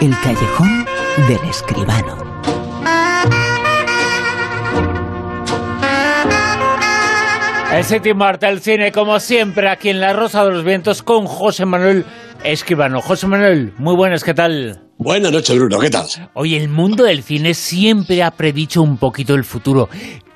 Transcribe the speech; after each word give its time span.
El 0.00 0.18
callejón 0.22 0.86
del 1.28 1.50
escribano. 1.50 2.16
El 7.70 7.84
séptimo 7.84 8.24
arte 8.24 8.46
del 8.46 8.60
cine, 8.60 8.92
como 8.92 9.20
siempre, 9.20 9.68
aquí 9.68 9.90
en 9.90 10.00
La 10.00 10.14
Rosa 10.14 10.42
de 10.46 10.52
los 10.52 10.64
Vientos 10.64 11.02
con 11.02 11.26
José 11.26 11.66
Manuel 11.66 12.06
Escribano. 12.42 13.02
José 13.02 13.26
Manuel, 13.26 13.74
muy 13.76 13.94
buenas, 13.94 14.24
¿qué 14.24 14.32
tal? 14.32 14.80
Buenas 14.96 15.32
noches, 15.32 15.54
Bruno, 15.58 15.78
¿qué 15.78 15.90
tal? 15.90 16.06
Hoy 16.32 16.54
el 16.54 16.70
mundo 16.70 17.04
del 17.04 17.22
cine 17.22 17.52
siempre 17.52 18.22
ha 18.22 18.30
predicho 18.30 18.80
un 18.80 18.96
poquito 18.96 19.34
el 19.34 19.44
futuro. 19.44 19.90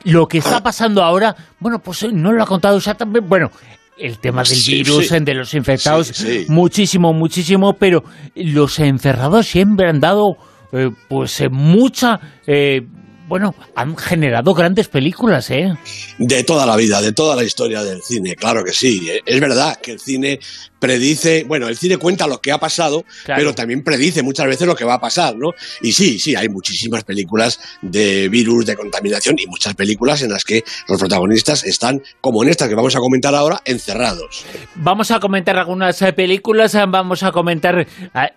Lo 0.05 0.29
que 0.29 0.39
está 0.39 0.63
pasando 0.63 1.03
ahora, 1.03 1.35
bueno, 1.59 1.79
pues 1.79 2.13
no 2.13 2.33
lo 2.33 2.43
ha 2.43 2.47
contado 2.47 2.77
exactamente. 2.77 3.21
Bueno, 3.21 3.51
el 3.99 4.19
tema 4.19 4.43
del 4.43 4.57
Sí, 4.57 4.75
virus, 4.83 5.09
sí. 5.09 5.19
de 5.21 5.35
los 5.35 5.55
infectados, 5.55 6.09
Sí, 6.09 6.47
muchísimo, 6.49 7.13
muchísimo, 7.13 7.75
pero 7.75 8.03
los 8.35 8.79
encerrados 8.79 9.47
siempre 9.47 9.89
han 9.89 10.01
dado, 10.01 10.37
eh, 10.73 10.91
pues, 11.09 11.41
eh, 11.41 11.49
mucha. 11.51 12.21
eh, 12.47 12.83
bueno, 13.27 13.55
han 13.75 13.97
generado 13.97 14.53
grandes 14.53 14.89
películas, 14.89 15.51
¿eh? 15.51 15.73
De 16.19 16.45
toda 16.45 16.67
la 16.67 16.77
vida, 16.77 17.01
de 17.01 17.13
toda 17.13 17.35
la 17.35 17.43
historia 17.43 17.83
del 17.83 18.03
cine, 18.03 18.37
claro 18.37 18.63
que 18.63 18.73
sí. 18.73 19.09
Es 19.25 19.41
verdad 19.41 19.79
que 19.83 19.93
el 19.93 19.99
cine 19.99 20.39
predice, 20.85 21.45
bueno, 21.45 21.69
el 21.69 21.77
cine 21.77 21.97
cuenta 21.97 22.27
lo 22.27 22.41
que 22.41 22.53
ha 22.53 22.59
pasado, 22.59 23.05
Claro. 23.25 23.41
pero 23.41 23.55
también 23.55 23.83
predice 23.83 24.23
muchas 24.23 24.47
veces 24.47 24.67
lo 24.67 24.77
que 24.77 24.85
va 24.85 24.95
a 24.95 25.01
pasar, 25.01 25.35
¿no? 25.37 25.53
Y 25.81 25.93
sí, 25.93 26.19
sí, 26.19 26.35
hay 26.37 26.49
muchísimas 26.49 27.05
películas 27.05 27.59
de 27.81 28.29
virus, 28.29 28.67
de 28.67 28.77
contaminación 28.77 29.37
y 29.39 29.47
muchas 29.47 29.75
películas 29.75 30.23
en 30.23 30.31
las 30.31 30.45
que 30.45 30.63
los 30.89 30.99
protagonistas 30.99 31.65
están, 31.65 32.03
como 32.21 32.43
en 32.43 32.51
esta 32.51 32.69
que 32.69 32.75
vamos 32.75 32.95
a 32.97 32.99
comentar 32.99 33.35
ahora, 33.35 33.61
encerrados. 33.65 34.45
Vamos 34.75 35.11
a 35.11 35.21
comentar 35.21 35.57
algunas 35.57 36.01
eh, 36.03 36.13
películas, 36.13 36.75
eh, 36.75 36.85
vamos 36.87 37.23
a 37.23 37.33
comentar 37.33 37.79
eh, 37.81 37.87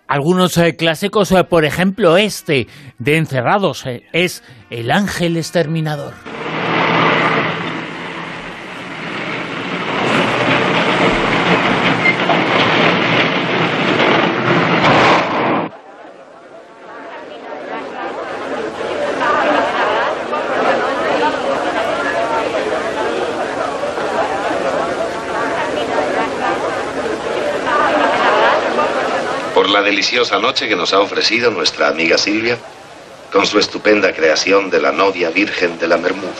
algunos 0.06 0.58
clásicos, 0.78 1.32
por 1.50 1.64
ejemplo 1.64 2.16
este 2.16 2.66
de 2.98 3.16
Encerrados, 3.16 3.84
es 4.12 4.42
El 4.70 4.90
Ángel 4.90 5.36
Exterminador. 5.36 6.14
Deliciosa 29.88 30.38
noche 30.38 30.68
que 30.68 30.76
nos 30.76 30.92
ha 30.92 31.00
ofrecido 31.00 31.50
nuestra 31.50 31.88
amiga 31.88 32.18
Silvia 32.18 32.58
con 33.32 33.46
su 33.46 33.58
estupenda 33.58 34.12
creación 34.12 34.68
de 34.68 34.80
la 34.82 34.92
novia 34.92 35.30
virgen 35.30 35.78
de 35.78 35.88
la 35.88 35.96
Mermud. 35.96 36.36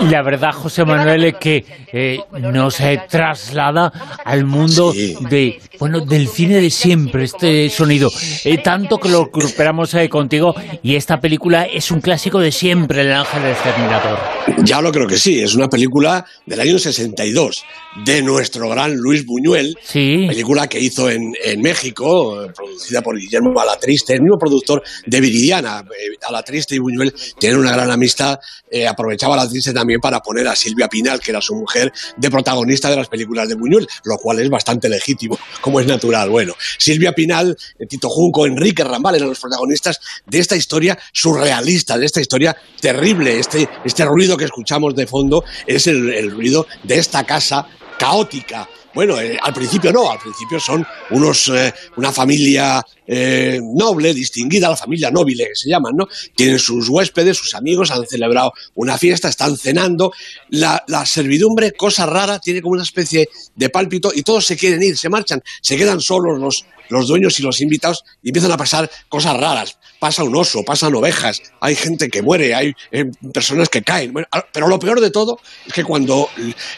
Y 0.00 0.06
la 0.06 0.22
verdad, 0.22 0.52
José 0.52 0.84
Manuel, 0.84 1.24
es 1.24 1.34
que 1.34 1.64
eh, 1.92 2.18
nos 2.32 2.80
eh, 2.80 3.02
traslada 3.08 3.92
al 4.24 4.44
mundo 4.44 4.92
Sí. 4.92 5.16
de 5.20 5.60
bueno 5.82 5.98
del 6.00 6.28
cine 6.28 6.60
de 6.60 6.70
siempre, 6.70 7.24
este 7.24 7.68
sonido. 7.68 8.08
Eh, 8.44 8.58
tanto 8.58 8.98
que 8.98 9.08
lo 9.08 9.24
recuperamos 9.24 9.92
eh, 9.94 10.08
contigo 10.08 10.54
y 10.80 10.94
esta 10.94 11.20
película 11.20 11.64
es 11.64 11.90
un 11.90 12.00
clásico 12.00 12.38
de 12.38 12.52
siempre, 12.52 13.00
El 13.00 13.12
Ángel 13.12 13.44
Exterminador. 13.46 14.16
Ya 14.64 14.80
lo 14.80 14.92
creo 14.92 15.08
que 15.08 15.18
sí, 15.18 15.40
es 15.40 15.56
una 15.56 15.68
película 15.68 16.24
del 16.46 16.60
año 16.60 16.78
62 16.78 17.64
de 18.04 18.22
nuestro 18.22 18.68
gran 18.68 18.94
Luis 18.94 19.26
Buñuel, 19.26 19.76
Sí. 19.82 20.26
película 20.28 20.68
que 20.68 20.78
hizo 20.78 21.10
en, 21.10 21.32
en 21.44 21.60
México, 21.60 22.46
producida 22.54 23.02
por 23.02 23.18
Guillermo 23.18 23.58
Alatriste, 23.60 24.14
el 24.14 24.22
mismo 24.22 24.38
productor 24.38 24.84
de 25.04 25.20
Viridiana. 25.20 25.80
Eh, 25.90 26.16
Alatriste 26.28 26.76
y 26.76 26.78
Buñuel 26.78 27.12
tienen 27.40 27.58
una 27.58 27.72
gran 27.72 27.90
amistad. 27.90 28.38
eh, 28.70 28.86
aprovechaba 28.86 29.34
Alatriste 29.34 29.72
también 29.72 29.98
para 30.00 30.20
poner 30.20 30.46
a 30.46 30.54
Silvia 30.54 30.86
Pinal, 30.88 31.18
que 31.20 31.32
era 31.32 31.40
su 31.40 31.54
mujer, 31.56 31.92
de 32.16 32.30
protagonista 32.30 32.88
de 32.88 32.96
las 32.96 33.08
películas 33.08 33.48
de 33.48 33.56
Buñuel, 33.56 33.86
lo 34.04 34.16
cual 34.16 34.38
es 34.38 34.48
bastante 34.48 34.88
legítimo, 34.88 35.38
como 35.60 35.71
es 35.80 35.86
natural. 35.86 36.30
Bueno, 36.30 36.54
Silvia 36.78 37.12
Pinal, 37.12 37.56
eh, 37.78 37.86
Tito 37.86 38.08
Junco, 38.08 38.46
Enrique 38.46 38.84
Rambal 38.84 39.16
eran 39.16 39.28
los 39.28 39.40
protagonistas 39.40 40.00
de 40.26 40.38
esta 40.38 40.56
historia 40.56 40.98
surrealista, 41.12 41.98
de 41.98 42.06
esta 42.06 42.20
historia 42.20 42.56
terrible. 42.80 43.38
Este, 43.38 43.68
este 43.84 44.04
ruido 44.04 44.36
que 44.36 44.44
escuchamos 44.44 44.94
de 44.94 45.06
fondo 45.06 45.44
es 45.66 45.86
el 45.86 46.30
ruido 46.30 46.66
de 46.82 46.98
esta 46.98 47.24
casa 47.24 47.66
caótica. 48.02 48.68
Bueno, 48.94 49.20
eh, 49.20 49.38
al 49.40 49.54
principio 49.54 49.92
no, 49.92 50.10
al 50.10 50.18
principio 50.18 50.58
son 50.58 50.84
unos, 51.10 51.48
eh, 51.54 51.72
una 51.96 52.10
familia 52.10 52.84
eh, 53.06 53.60
noble, 53.62 54.12
distinguida, 54.12 54.68
la 54.68 54.76
familia 54.76 55.08
nobile 55.08 55.46
que 55.46 55.54
se 55.54 55.68
llaman, 55.68 55.94
¿no? 55.94 56.08
Tienen 56.34 56.58
sus 56.58 56.88
huéspedes, 56.88 57.36
sus 57.36 57.54
amigos, 57.54 57.92
han 57.92 58.04
celebrado 58.04 58.54
una 58.74 58.98
fiesta, 58.98 59.28
están 59.28 59.56
cenando. 59.56 60.12
La, 60.50 60.82
la 60.88 61.06
servidumbre, 61.06 61.72
cosa 61.72 62.04
rara, 62.04 62.40
tiene 62.40 62.60
como 62.60 62.72
una 62.72 62.82
especie 62.82 63.28
de 63.54 63.68
pálpito 63.70 64.10
y 64.12 64.22
todos 64.22 64.46
se 64.46 64.56
quieren 64.56 64.82
ir, 64.82 64.98
se 64.98 65.08
marchan, 65.08 65.40
se 65.60 65.76
quedan 65.76 66.00
solos 66.00 66.40
los, 66.40 66.66
los 66.92 67.08
dueños 67.08 67.38
y 67.40 67.42
los 67.42 67.60
invitados 67.60 68.04
y 68.22 68.28
empiezan 68.28 68.52
a 68.52 68.56
pasar 68.56 68.90
cosas 69.08 69.36
raras. 69.36 69.78
Pasa 69.98 70.24
un 70.24 70.34
oso, 70.36 70.64
pasan 70.64 70.94
ovejas, 70.94 71.42
hay 71.60 71.76
gente 71.76 72.08
que 72.08 72.22
muere, 72.22 72.54
hay 72.54 72.74
eh, 72.90 73.04
personas 73.32 73.68
que 73.68 73.82
caen. 73.82 74.12
Ah, 74.30 74.44
pero 74.52 74.68
lo 74.68 74.78
peor 74.78 75.00
de 75.00 75.10
todo 75.10 75.38
es 75.66 75.72
que 75.72 75.84
cuando 75.84 76.28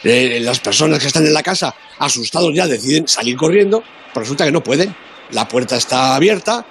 eh, 0.03 0.39
las 0.41 0.59
personas 0.59 0.99
que 0.99 1.07
están 1.07 1.25
en 1.25 1.33
la 1.33 1.43
casa, 1.43 1.75
asustados 1.99 2.53
ya, 2.53 2.67
deciden 2.67 3.07
salir 3.07 3.35
corriendo, 3.35 3.83
pues 4.13 4.25
resulta 4.25 4.45
que 4.45 4.51
no 4.51 4.63
pueden. 4.63 4.95
La 5.31 5.47
puerta 5.47 5.75
está 5.75 6.15
abierta, 6.15 6.65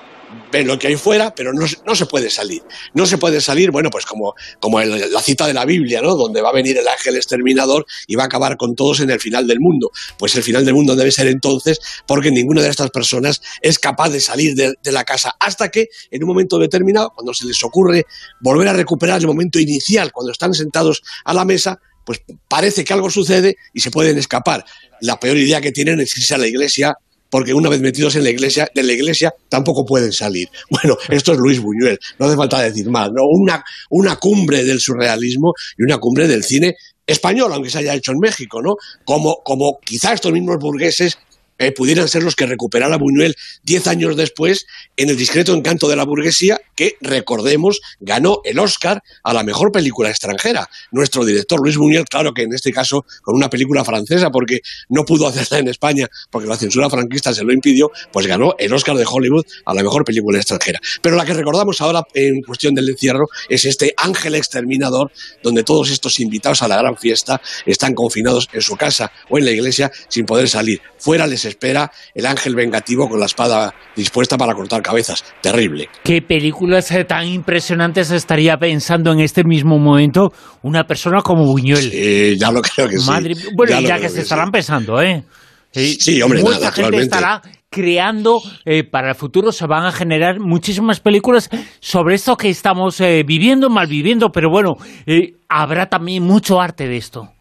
ven 0.50 0.66
lo 0.66 0.78
que 0.78 0.88
hay 0.88 0.96
fuera, 0.96 1.34
pero 1.34 1.52
no, 1.52 1.66
no 1.86 1.94
se 1.94 2.06
puede 2.06 2.30
salir. 2.30 2.62
No 2.94 3.06
se 3.06 3.18
puede 3.18 3.40
salir, 3.40 3.70
bueno, 3.70 3.90
pues 3.90 4.06
como, 4.06 4.34
como 4.60 4.80
la 4.80 5.20
cita 5.20 5.46
de 5.46 5.54
la 5.54 5.64
Biblia, 5.64 6.00
¿no? 6.00 6.14
Donde 6.14 6.40
va 6.40 6.50
a 6.50 6.52
venir 6.52 6.78
el 6.78 6.86
ángel 6.86 7.16
exterminador 7.16 7.86
y 8.06 8.14
va 8.16 8.24
a 8.24 8.26
acabar 8.26 8.56
con 8.56 8.74
todos 8.74 9.00
en 9.00 9.10
el 9.10 9.20
final 9.20 9.46
del 9.46 9.60
mundo. 9.60 9.90
Pues 10.18 10.34
el 10.36 10.42
final 10.42 10.64
del 10.64 10.74
mundo 10.74 10.96
debe 10.96 11.10
ser 11.10 11.26
entonces 11.26 11.80
porque 12.06 12.30
ninguna 12.30 12.62
de 12.62 12.68
estas 12.68 12.90
personas 12.90 13.40
es 13.60 13.78
capaz 13.78 14.10
de 14.10 14.20
salir 14.20 14.54
de, 14.54 14.74
de 14.82 14.92
la 14.92 15.04
casa 15.04 15.34
hasta 15.38 15.70
que 15.70 15.88
en 16.10 16.22
un 16.22 16.28
momento 16.28 16.58
determinado, 16.58 17.10
cuando 17.14 17.34
se 17.34 17.46
les 17.46 17.62
ocurre 17.64 18.06
volver 18.40 18.68
a 18.68 18.72
recuperar 18.72 19.20
el 19.20 19.26
momento 19.26 19.58
inicial, 19.58 20.12
cuando 20.12 20.32
están 20.32 20.54
sentados 20.54 21.02
a 21.24 21.34
la 21.34 21.44
mesa, 21.44 21.78
pues 22.04 22.22
parece 22.48 22.84
que 22.84 22.92
algo 22.92 23.10
sucede 23.10 23.56
y 23.72 23.80
se 23.80 23.90
pueden 23.90 24.18
escapar. 24.18 24.64
La 25.00 25.18
peor 25.18 25.36
idea 25.36 25.60
que 25.60 25.72
tienen 25.72 26.00
es 26.00 26.16
irse 26.16 26.34
a 26.34 26.38
la 26.38 26.46
iglesia 26.46 26.96
porque 27.34 27.52
una 27.52 27.68
vez 27.68 27.80
metidos 27.80 28.14
en 28.14 28.22
la 28.22 28.30
iglesia, 28.30 28.70
de 28.72 28.84
la 28.84 28.92
iglesia 28.92 29.34
tampoco 29.48 29.84
pueden 29.84 30.12
salir. 30.12 30.48
Bueno, 30.70 30.96
esto 31.08 31.32
es 31.32 31.38
Luis 31.38 31.58
Buñuel, 31.58 31.98
no 32.16 32.26
hace 32.26 32.36
falta 32.36 32.62
decir 32.62 32.88
más, 32.88 33.10
¿no? 33.10 33.24
Una, 33.24 33.64
una 33.90 34.14
cumbre 34.14 34.62
del 34.62 34.78
surrealismo 34.78 35.52
y 35.76 35.82
una 35.82 35.98
cumbre 35.98 36.28
del 36.28 36.44
cine 36.44 36.76
español, 37.04 37.52
aunque 37.52 37.70
se 37.70 37.78
haya 37.78 37.94
hecho 37.94 38.12
en 38.12 38.20
México, 38.20 38.62
¿no? 38.62 38.76
Como, 39.04 39.42
como 39.42 39.80
quizá 39.80 40.12
estos 40.12 40.30
mismos 40.30 40.58
burgueses 40.60 41.18
eh, 41.58 41.72
pudieran 41.72 42.08
ser 42.08 42.22
los 42.22 42.34
que 42.36 42.46
recuperara 42.46 42.96
Buñuel 42.96 43.34
diez 43.62 43.86
años 43.86 44.16
después 44.16 44.66
en 44.96 45.10
El 45.10 45.16
discreto 45.16 45.54
encanto 45.54 45.88
de 45.88 45.96
la 45.96 46.04
burguesía, 46.04 46.60
que, 46.76 46.96
recordemos, 47.00 47.80
ganó 48.00 48.40
el 48.44 48.58
Oscar 48.58 49.02
a 49.22 49.32
la 49.32 49.42
mejor 49.42 49.72
película 49.72 50.10
extranjera. 50.10 50.68
Nuestro 50.90 51.24
director 51.24 51.60
Luis 51.62 51.76
Buñuel, 51.76 52.04
claro 52.04 52.32
que 52.32 52.42
en 52.42 52.52
este 52.52 52.72
caso 52.72 53.04
con 53.22 53.36
una 53.36 53.48
película 53.48 53.84
francesa, 53.84 54.30
porque 54.30 54.60
no 54.88 55.04
pudo 55.04 55.26
hacerla 55.28 55.58
en 55.58 55.68
España, 55.68 56.08
porque 56.30 56.48
la 56.48 56.56
censura 56.56 56.90
franquista 56.90 57.32
se 57.32 57.44
lo 57.44 57.52
impidió, 57.52 57.90
pues 58.12 58.26
ganó 58.26 58.54
el 58.58 58.72
Oscar 58.72 58.96
de 58.96 59.04
Hollywood 59.08 59.44
a 59.64 59.74
la 59.74 59.82
mejor 59.82 60.04
película 60.04 60.38
extranjera. 60.38 60.80
Pero 61.02 61.16
la 61.16 61.24
que 61.24 61.34
recordamos 61.34 61.80
ahora 61.80 62.02
en 62.14 62.40
cuestión 62.42 62.74
del 62.74 62.88
encierro 62.88 63.26
es 63.48 63.64
este 63.64 63.94
Ángel 63.96 64.34
Exterminador, 64.34 65.12
donde 65.42 65.62
todos 65.62 65.90
estos 65.90 66.20
invitados 66.20 66.62
a 66.62 66.68
la 66.68 66.76
gran 66.76 66.96
fiesta 66.96 67.40
están 67.66 67.94
confinados 67.94 68.48
en 68.52 68.62
su 68.62 68.76
casa 68.76 69.12
o 69.28 69.38
en 69.38 69.44
la 69.44 69.50
iglesia 69.50 69.90
sin 70.08 70.26
poder 70.26 70.48
salir. 70.48 70.80
Fuera 70.98 71.26
les 71.26 71.43
espera 71.48 71.90
el 72.14 72.26
ángel 72.26 72.54
vengativo 72.54 73.08
con 73.08 73.20
la 73.20 73.26
espada 73.26 73.74
dispuesta 73.96 74.36
para 74.36 74.54
cortar 74.54 74.82
cabezas. 74.82 75.24
Terrible. 75.40 75.88
¿Qué 76.02 76.22
películas 76.22 76.90
eh, 76.92 77.04
tan 77.04 77.26
impresionantes 77.26 78.10
estaría 78.10 78.56
pensando 78.56 79.12
en 79.12 79.20
este 79.20 79.44
mismo 79.44 79.78
momento 79.78 80.32
una 80.62 80.84
persona 80.84 81.22
como 81.22 81.44
Buñuel? 81.44 81.90
Sí, 81.90 82.36
ya 82.38 82.50
lo 82.50 82.62
creo 82.62 82.88
que 82.88 82.98
sí. 82.98 83.10
Madre. 83.10 83.34
Bueno, 83.56 83.80
ya, 83.80 83.98
que 83.98 84.08
se 84.08 84.16
sí. 84.16 84.20
estarán 84.22 84.50
pensando, 84.50 85.00
¿eh? 85.00 85.24
Sí, 85.70 86.22
hombre, 86.22 86.40
Mucha 86.40 86.58
nada, 86.60 86.72
gente 86.72 87.00
estará 87.02 87.42
creando 87.74 88.40
eh, 88.64 88.84
para 88.84 89.08
el 89.08 89.14
futuro, 89.16 89.50
se 89.50 89.66
van 89.66 89.84
a 89.84 89.90
generar 89.90 90.38
muchísimas 90.38 91.00
películas 91.00 91.50
sobre 91.80 92.14
esto 92.14 92.36
que 92.36 92.48
estamos 92.48 93.00
eh, 93.00 93.24
viviendo, 93.26 93.68
mal 93.68 93.88
viviendo, 93.88 94.30
pero 94.30 94.48
bueno, 94.48 94.74
eh, 95.06 95.32
habrá 95.48 95.86
también 95.86 96.22
mucho 96.22 96.60
arte 96.60 96.86
de 96.86 96.96
esto. 96.96 97.33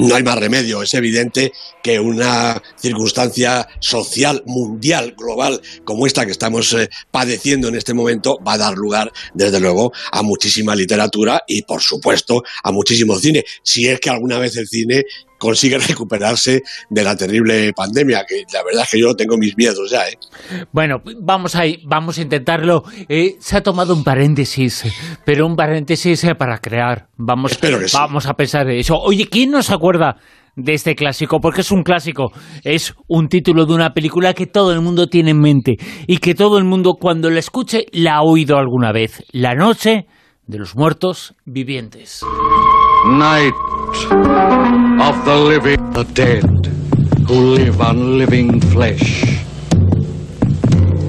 No 0.00 0.14
hay 0.14 0.22
más 0.22 0.38
remedio, 0.38 0.80
es 0.80 0.94
evidente 0.94 1.52
que 1.82 1.98
una 1.98 2.62
circunstancia 2.80 3.66
social, 3.80 4.44
mundial, 4.46 5.16
global, 5.18 5.60
como 5.82 6.06
esta 6.06 6.24
que 6.24 6.30
estamos 6.30 6.72
eh, 6.74 6.88
padeciendo 7.10 7.66
en 7.66 7.74
este 7.74 7.94
momento, 7.94 8.38
va 8.46 8.52
a 8.52 8.58
dar 8.58 8.76
lugar, 8.76 9.12
desde 9.34 9.58
luego, 9.58 9.92
a 10.12 10.22
muchísima 10.22 10.76
literatura 10.76 11.42
y, 11.48 11.62
por 11.62 11.82
supuesto, 11.82 12.44
a 12.62 12.70
muchísimo 12.70 13.18
cine. 13.18 13.44
Si 13.64 13.88
es 13.88 13.98
que 13.98 14.08
alguna 14.08 14.38
vez 14.38 14.56
el 14.56 14.68
cine 14.68 15.04
consigue 15.38 15.78
recuperarse 15.78 16.62
de 16.90 17.04
la 17.04 17.16
terrible 17.16 17.72
pandemia, 17.74 18.24
que 18.28 18.42
la 18.52 18.62
verdad 18.64 18.82
es 18.84 18.90
que 18.90 19.00
yo 19.00 19.14
tengo 19.14 19.36
mis 19.38 19.56
miedos 19.56 19.90
ya. 19.90 20.08
¿eh? 20.08 20.18
Bueno, 20.72 20.96
vamos 21.22 21.54
a, 21.54 21.62
vamos 21.86 22.18
a 22.18 22.22
intentarlo. 22.22 22.82
Eh, 23.08 23.36
se 23.38 23.56
ha 23.56 23.62
tomado 23.62 23.94
un 23.94 24.04
paréntesis, 24.04 24.84
pero 25.24 25.46
un 25.46 25.56
paréntesis 25.56 26.22
eh, 26.24 26.34
para 26.34 26.58
crear. 26.58 27.08
Vamos, 27.16 27.52
Espero 27.52 27.78
que 27.78 27.88
sí. 27.88 27.96
vamos 27.96 28.26
a 28.26 28.34
pensar 28.34 28.68
en 28.68 28.78
eso. 28.78 28.96
Oye, 28.96 29.26
¿quién 29.28 29.50
no 29.50 29.62
se 29.62 29.74
acuerda 29.74 30.16
de 30.56 30.74
este 30.74 30.94
clásico? 30.94 31.40
Porque 31.40 31.60
es 31.60 31.70
un 31.70 31.82
clásico, 31.82 32.32
es 32.64 32.94
un 33.06 33.28
título 33.28 33.66
de 33.66 33.74
una 33.74 33.90
película 33.90 34.34
que 34.34 34.46
todo 34.46 34.72
el 34.72 34.80
mundo 34.80 35.06
tiene 35.06 35.30
en 35.30 35.40
mente 35.40 35.76
y 36.06 36.18
que 36.18 36.34
todo 36.34 36.58
el 36.58 36.64
mundo 36.64 36.94
cuando 37.00 37.30
la 37.30 37.38
escuche 37.38 37.86
la 37.92 38.16
ha 38.16 38.22
oído 38.22 38.56
alguna 38.56 38.92
vez. 38.92 39.22
La 39.32 39.54
noche 39.54 40.06
de 40.46 40.58
los 40.58 40.74
muertos 40.74 41.34
vivientes. 41.44 42.24
Night 43.06 43.54
of 45.00 45.24
the 45.24 45.36
living, 45.36 45.90
the 45.92 46.02
dead 46.12 46.44
who 47.28 47.54
live 47.54 47.80
on 47.80 48.18
living 48.18 48.60
flesh. 48.60 49.40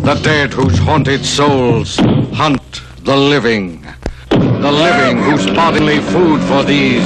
The 0.04 0.20
dead 0.24 0.54
whose 0.54 0.78
haunted 0.78 1.26
souls 1.26 1.96
hunt 2.32 2.84
the 3.04 3.18
living. 3.18 3.86
The 4.40 4.72
living 4.72 5.18
whose 5.24 5.46
bodily 5.52 6.00
food 6.00 6.42
for 6.42 6.66
these. 6.66 7.04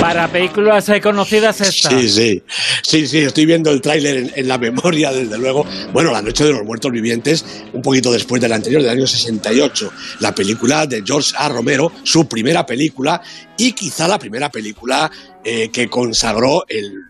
Para 0.00 0.28
películas 0.28 0.90
conocidas 1.02 1.60
esta. 1.60 1.90
Sí, 1.90 2.08
sí, 2.08 2.42
sí, 2.82 3.06
sí, 3.06 3.18
estoy 3.18 3.46
viendo 3.46 3.70
el 3.70 3.80
tráiler 3.80 4.16
en, 4.16 4.32
en 4.34 4.48
la 4.48 4.58
memoria, 4.58 5.12
desde 5.12 5.38
luego. 5.38 5.66
Bueno, 5.92 6.10
La 6.12 6.22
Noche 6.22 6.44
de 6.44 6.52
los 6.52 6.64
Muertos 6.64 6.90
Vivientes, 6.90 7.44
un 7.72 7.82
poquito 7.82 8.12
después 8.12 8.40
del 8.40 8.52
anterior, 8.52 8.82
del 8.82 8.90
año 8.90 9.06
68. 9.06 9.92
La 10.20 10.34
película 10.34 10.86
de 10.86 11.02
George 11.04 11.34
A. 11.36 11.48
Romero, 11.48 11.92
su 12.02 12.26
primera 12.28 12.66
película 12.66 13.22
y 13.56 13.72
quizá 13.72 14.08
la 14.08 14.18
primera 14.18 14.50
película 14.50 15.10
eh, 15.44 15.68
que 15.70 15.88
consagró 15.88 16.64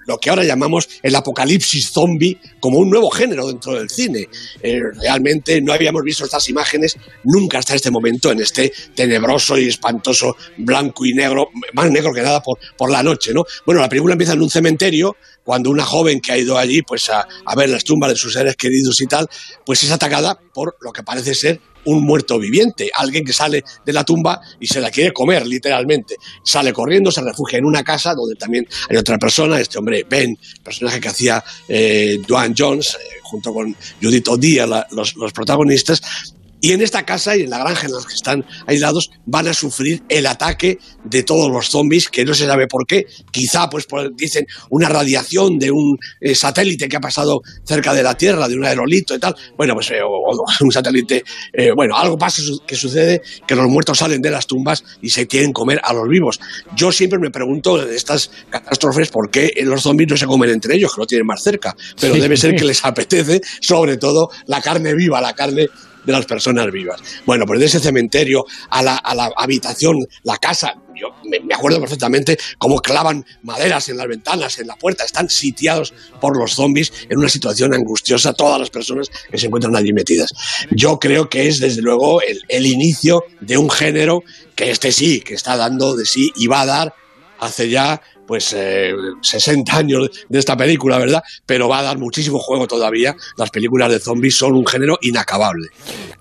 lo 0.07 0.19
que 0.19 0.31
ahora 0.31 0.45
llamamos 0.45 0.89
el 1.03 1.15
apocalipsis 1.15 1.91
zombie 1.91 2.39
como 2.61 2.79
un 2.79 2.91
nuevo 2.91 3.11
género 3.11 3.47
dentro 3.47 3.75
del 3.75 3.89
cine. 3.89 4.29
Eh, 4.63 4.81
realmente 5.01 5.61
no 5.61 5.73
habíamos 5.73 6.03
visto 6.03 6.25
estas 6.25 6.49
imágenes 6.49 6.97
nunca 7.23 7.59
hasta 7.59 7.75
este 7.75 7.91
momento 7.91 8.33
en 8.33 8.41
este 8.41 8.73
tenebroso 8.95 9.57
y 9.59 9.69
espantoso 9.69 10.37
blanco 10.57 11.07
y 11.07 11.15
negro, 11.15 11.49
más 11.73 11.91
negro 11.91 12.13
que 12.13 12.23
nada 12.23 12.43
por, 12.43 12.59
por 12.77 12.91
la 12.91 13.03
noche, 13.03 13.33
¿no? 13.33 13.45
Bueno, 13.65 13.81
la 13.81 13.89
película 13.89 14.15
empieza 14.15 14.33
en 14.33 14.43
un 14.43 14.51
cementerio 14.51 15.17
cuando 15.45 15.71
una 15.71 15.85
joven 15.85 16.21
que 16.21 16.33
ha 16.33 16.39
ido 16.39 16.59
allí 16.59 16.83
pues 16.83 17.11
a, 17.11 17.27
a 17.45 17.55
ver 17.55 17.69
las 17.69 17.85
tumbas 17.85 18.11
de 18.11 18.17
sus 18.17 18.33
seres 18.33 18.57
queridos 18.57 19.01
y 19.01 19.07
tal, 19.07 19.29
pues 19.65 19.83
es 19.83 19.91
atacada 19.93 20.39
por 20.53 20.77
lo 20.81 20.93
que 20.93 21.03
parece 21.03 21.35
ser 21.35 21.61
un 21.87 22.05
muerto 22.05 22.39
viviente, 22.39 22.91
alguien 22.95 23.25
que 23.25 23.33
sale 23.33 23.65
de 23.85 23.93
la 23.93 24.05
tumba 24.05 24.41
y 24.61 24.67
se 24.67 24.81
la 24.81 24.91
quiere 24.91 25.13
comer, 25.13 25.47
literalmente. 25.47 26.17
Sale 26.43 26.73
corriendo, 26.73 27.11
se 27.11 27.23
refugia 27.23 27.59
en 27.59 27.65
una 27.65 27.83
casa 27.83 28.15
donde 28.15 28.37
también 28.37 28.67
hay 28.89 28.97
otra 28.97 29.19
persona, 29.19 29.61
este 29.61 29.79
hombre 29.79 30.05
Ben, 30.09 30.39
personaje 30.63 31.01
que 31.01 31.09
hacía 31.09 31.43
eh, 31.69 32.21
Dwayne 32.27 32.55
Jones, 32.57 32.95
eh, 32.95 33.19
junto 33.23 33.53
con 33.53 33.75
Judith 34.03 34.29
O'Dea, 34.29 34.67
los 34.91 35.33
protagonistas. 35.33 36.34
Y 36.65 36.73
en 36.73 36.81
esta 36.81 37.05
casa 37.05 37.37
y 37.37 37.43
en 37.43 37.51
la 37.51 37.59
granja 37.59 37.87
en 37.87 37.93
las 37.93 38.07
que 38.07 38.15
están 38.15 38.43
aislados 38.67 39.11
van 39.27 39.47
a 39.49 39.53
sufrir 39.53 40.03
el 40.09 40.25
ataque 40.25 40.79
de 41.05 41.23
todos 41.23 41.51
los 41.53 41.69
zombies, 41.69 42.09
que 42.09 42.25
no 42.25 42.33
se 42.33 42.47
sabe 42.47 42.67
por 42.67 42.87
qué. 42.87 43.05
Quizá, 43.31 43.69
pues, 43.69 43.85
por- 43.85 44.17
dicen, 44.17 44.47
una 44.71 44.89
radiación 44.89 45.59
de 45.59 45.71
un 45.71 45.99
eh, 46.23 46.35
satélite 46.35 46.89
que 46.89 46.97
ha 46.97 47.01
pasado 47.01 47.43
cerca 47.65 47.93
de 47.93 48.03
la 48.03 48.15
Tierra, 48.17 48.49
de 48.49 48.57
un 48.57 48.65
aerolito 48.65 49.15
y 49.15 49.19
tal. 49.19 49.35
Bueno, 49.59 49.75
pues, 49.75 49.91
eh, 49.91 50.01
o, 50.03 50.09
o 50.09 50.45
un 50.65 50.73
satélite, 50.73 51.23
eh, 51.53 51.73
bueno, 51.77 51.99
algo 51.99 52.17
pasa 52.17 52.41
su- 52.41 52.61
que 52.67 52.77
sucede, 52.77 53.21
que 53.47 53.55
los 53.55 53.69
muertos 53.69 53.99
salen 53.99 54.23
de 54.23 54.31
las 54.31 54.47
tumbas 54.47 54.83
y 55.03 55.11
se 55.11 55.27
quieren 55.27 55.53
comer 55.53 55.83
a 55.85 55.93
los 55.93 56.09
vivos. 56.09 56.41
Yo 56.75 56.91
siempre 56.93 57.19
me 57.19 57.31
pregunto 57.31 57.77
de 57.85 57.95
estas 57.95 58.31
catástrofes 58.49 59.11
por 59.11 59.31
qué 59.31 59.53
los 59.65 59.83
zombies 59.83 60.09
no 60.09 60.17
se 60.17 60.25
comen 60.25 60.49
entre 60.49 60.77
ellos, 60.77 60.95
que 60.95 61.01
lo 61.03 61.07
tienen 61.07 61.27
más 61.27 61.43
cerca. 61.43 61.77
Pero 62.01 62.15
Sí. 62.15 62.21
debe 62.21 62.39
ser 62.39 62.57
que 62.57 62.65
les 62.65 62.83
apetece, 62.87 63.43
sobre 63.61 63.99
todo, 63.99 64.31
la 64.47 64.63
carne 64.63 64.95
viva, 64.95 65.21
la 65.21 65.35
carne 65.35 65.67
de 66.05 66.13
las 66.13 66.27
personas 66.27 66.71
vivas. 66.71 67.01
Bueno, 67.27 67.45
pues 67.47 67.61
de 67.61 67.67
ese 67.67 67.81
cementerio 67.81 68.45
a 68.71 68.83
la, 68.83 68.97
a 68.97 69.15
la 69.15 69.31
habitación, 69.37 69.99
la 70.23 70.37
casa, 70.39 70.75
yo 70.95 71.09
me, 71.25 71.55
acuerdo 71.55 71.81
perfectamente 71.81 72.39
cómo 72.59 72.81
clavan 72.81 73.25
maderas 73.43 73.89
en 73.89 73.97
las 73.97 74.07
ventanas, 74.07 74.59
en 74.59 74.67
la 74.67 74.77
puerta, 74.77 75.05
están 75.05 75.29
sitiados 75.29 75.93
por 76.21 76.37
los 76.37 76.53
zombies 76.53 76.93
en 77.09 77.19
una 77.19 77.29
situación 77.29 77.75
angustiosa, 77.75 78.33
todas 78.33 78.61
las 78.61 78.71
personas 78.71 79.11
que 79.31 79.39
se 79.39 79.47
encuentran 79.47 79.75
allí 79.77 79.93
metidas. 79.93 80.33
Yo 80.71 80.99
creo 80.99 81.29
que 81.29 81.49
es 81.49 81.59
desde 81.59 81.83
luego 81.83 82.23
el, 82.23 82.41
el 82.49 82.67
inicio 82.67 83.25
de 83.41 83.57
un 83.57 83.71
género 83.71 84.23
que 84.55 84.71
este 84.71 84.93
sí, 84.93 85.21
que 85.21 85.35
está 85.35 85.57
dando 85.57 85.97
de 85.97 86.07
sí 86.07 86.33
y 86.37 86.47
va 86.47 86.63
a 86.63 86.67
dar 86.67 86.95
hace 87.41 87.69
ya 87.69 88.01
pues 88.27 88.53
eh, 88.57 88.93
60 89.21 89.77
años 89.77 90.11
de 90.29 90.39
esta 90.39 90.57
película, 90.57 90.99
¿verdad? 90.99 91.23
Pero 91.47 91.69
va 91.69 91.79
a 91.79 91.83
dar 91.83 91.99
muchísimo 91.99 92.39
juego 92.39 92.67
todavía. 92.67 93.15
Las 93.37 93.51
películas 93.51 93.91
de 93.91 93.99
zombies 93.99 94.37
son 94.37 94.55
un 94.55 94.67
género 94.67 94.99
inacabable. 95.03 95.69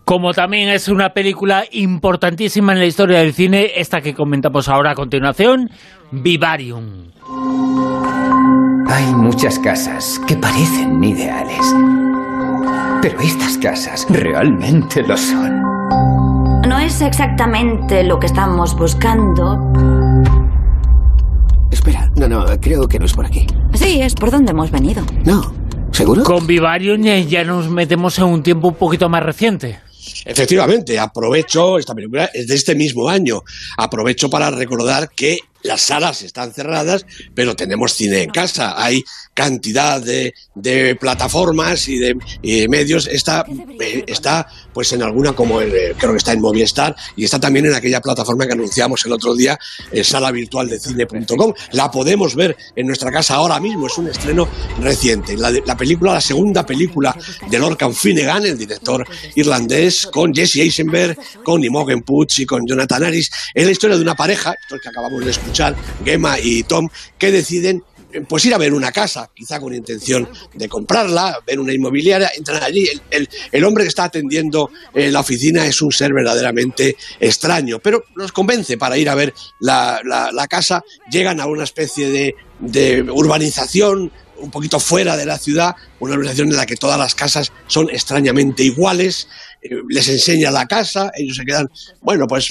Como 0.05 0.33
también 0.33 0.69
es 0.69 0.87
una 0.87 1.13
película 1.13 1.65
importantísima 1.71 2.73
en 2.73 2.79
la 2.79 2.85
historia 2.85 3.19
del 3.19 3.33
cine, 3.33 3.71
esta 3.75 4.01
que 4.01 4.13
comentamos 4.13 4.67
ahora 4.67 4.91
a 4.91 4.95
continuación, 4.95 5.69
Vivarium. 6.11 7.11
Hay 8.87 9.05
muchas 9.15 9.57
casas 9.59 10.19
que 10.27 10.35
parecen 10.35 11.03
ideales. 11.03 11.65
Pero 13.01 13.19
estas 13.19 13.57
casas 13.57 14.05
realmente 14.09 15.01
lo 15.03 15.17
son. 15.17 15.61
No 16.67 16.79
es 16.79 17.01
exactamente 17.01 18.03
lo 18.03 18.19
que 18.19 18.27
estamos 18.27 18.75
buscando. 18.75 19.59
Espera, 21.73 22.11
no, 22.15 22.27
no, 22.27 22.45
creo 22.61 22.87
que 22.87 22.99
no 22.99 23.05
es 23.05 23.13
por 23.13 23.25
aquí. 23.25 23.47
Sí, 23.73 23.99
es 23.99 24.13
por 24.13 24.29
donde 24.29 24.51
hemos 24.51 24.69
venido. 24.69 25.03
No, 25.25 25.53
¿seguro? 25.91 26.23
Con 26.23 26.45
Vivarium 26.45 27.01
ya- 27.01 27.43
nos 27.43 27.67
metemos 27.67 28.17
en 28.19 28.25
un 28.25 28.43
tiempo 28.43 28.67
un 28.67 28.75
poquito 28.75 29.09
más 29.09 29.23
reciente. 29.23 29.79
Efectivamente, 30.25 30.99
aprovecho, 30.99 31.79
esta 31.79 31.95
película 31.95 32.29
es 32.33 32.47
de 32.47 32.55
este 32.55 32.75
mismo 32.75 33.09
año, 33.09 33.41
aprovecho 33.77 34.29
para 34.29 34.51
recordar 34.51 35.09
que 35.15 35.39
las 35.63 35.81
salas 35.81 36.21
están 36.21 36.53
cerradas, 36.53 37.05
pero 37.33 37.55
tenemos 37.55 37.93
cine 37.93 38.23
en 38.23 38.29
casa. 38.29 38.81
Hay 38.81 39.03
cantidad 39.33 40.01
de, 40.01 40.33
de 40.55 40.95
plataformas 40.95 41.87
y 41.87 41.97
de, 41.97 42.15
medios. 42.67 43.07
Está, 43.07 43.45
eh, 43.79 44.03
está 44.07 44.47
pues 44.73 44.91
en 44.93 45.03
alguna 45.03 45.33
como 45.33 45.61
eh, 45.61 45.95
creo 45.97 46.11
que 46.11 46.17
está 46.17 46.33
en 46.33 46.41
Movistar 46.41 46.95
y 47.15 47.25
está 47.25 47.39
también 47.39 47.65
en 47.65 47.75
aquella 47.75 48.01
plataforma 48.01 48.45
que 48.45 48.53
anunciamos 48.53 49.05
el 49.05 49.13
otro 49.13 49.35
día, 49.35 49.57
sala 50.03 50.31
virtual 50.31 50.69
de 50.69 50.79
cine.com. 50.79 51.53
La 51.71 51.89
podemos 51.91 52.35
ver 52.35 52.55
en 52.75 52.87
nuestra 52.87 53.11
casa 53.11 53.35
ahora 53.35 53.59
mismo, 53.59 53.87
es 53.87 53.97
un 53.97 54.07
estreno 54.07 54.47
reciente. 54.79 55.37
La, 55.37 55.77
película, 55.77 56.13
la 56.13 56.21
segunda 56.21 56.65
película 56.65 57.15
de 57.49 57.59
Lorcan 57.59 57.93
Finnegan, 57.93 58.45
el 58.45 58.57
director 58.57 59.05
irlandés, 59.35 60.07
con 60.07 60.33
Jesse 60.33 60.57
Eisenberg, 60.57 61.17
con 61.43 61.63
Imogen 61.63 62.01
Poots 62.01 62.39
y 62.39 62.45
con 62.45 62.65
Jonathan 62.65 63.03
Harris. 63.03 63.29
Es 63.53 63.65
la 63.65 63.71
historia 63.71 63.95
de 63.97 64.03
una 64.03 64.15
pareja, 64.15 64.53
esto 64.59 64.77
que 64.79 64.89
acabamos 64.89 65.23
de 65.23 65.31
escuchar, 65.31 65.52
Gemma 66.03 66.39
y 66.39 66.63
Tom, 66.63 66.89
que 67.17 67.31
deciden 67.31 67.83
eh, 68.11 68.21
pues 68.27 68.45
ir 68.45 68.53
a 68.53 68.57
ver 68.59 68.73
una 68.73 68.91
casa, 68.91 69.29
quizá 69.33 69.59
con 69.59 69.73
intención 69.73 70.29
de 70.53 70.69
comprarla, 70.69 71.39
ver 71.47 71.59
una 71.59 71.73
inmobiliaria, 71.73 72.29
entran 72.37 72.61
allí. 72.61 72.85
El, 72.87 73.01
el- 73.09 73.29
el 73.51 73.63
hombre 73.63 73.83
que 73.85 73.87
está 73.89 74.03
atendiendo 74.05 74.69
eh, 74.93 75.09
la 75.11 75.21
oficina 75.21 75.65
es 75.65 75.81
un 75.81 75.91
ser 75.91 76.13
verdaderamente 76.13 76.95
extraño, 77.19 77.79
pero 77.79 78.03
los 78.15 78.31
convence 78.31 78.77
para 78.77 78.97
ir 78.97 79.09
a 79.09 79.15
ver 79.15 79.33
la, 79.59 79.99
la- 80.03 80.31
la 80.31 80.47
casa. 80.47 80.83
Llegan 81.11 81.39
a 81.39 81.47
una 81.47 81.63
especie 81.63 82.09
de, 82.09 82.35
de 82.59 83.01
urbanización 83.01 84.11
un 84.37 84.51
poquito 84.51 84.79
fuera 84.79 85.15
de 85.15 85.25
la 85.25 85.37
ciudad, 85.39 85.75
una 85.99 86.13
urbanización 86.15 86.49
en 86.49 86.57
la 86.57 86.65
que 86.65 86.75
todas 86.75 86.99
las 86.99 87.15
casas 87.15 87.51
son 87.67 87.89
extrañamente 87.89 88.63
iguales. 88.63 89.27
eh, 89.61 89.69
les 89.89 90.07
enseña 90.09 90.51
la 90.51 90.65
casa, 90.67 91.11
ellos 91.15 91.37
se 91.37 91.45
quedan, 91.45 91.69
bueno, 92.01 92.27
pues 92.27 92.49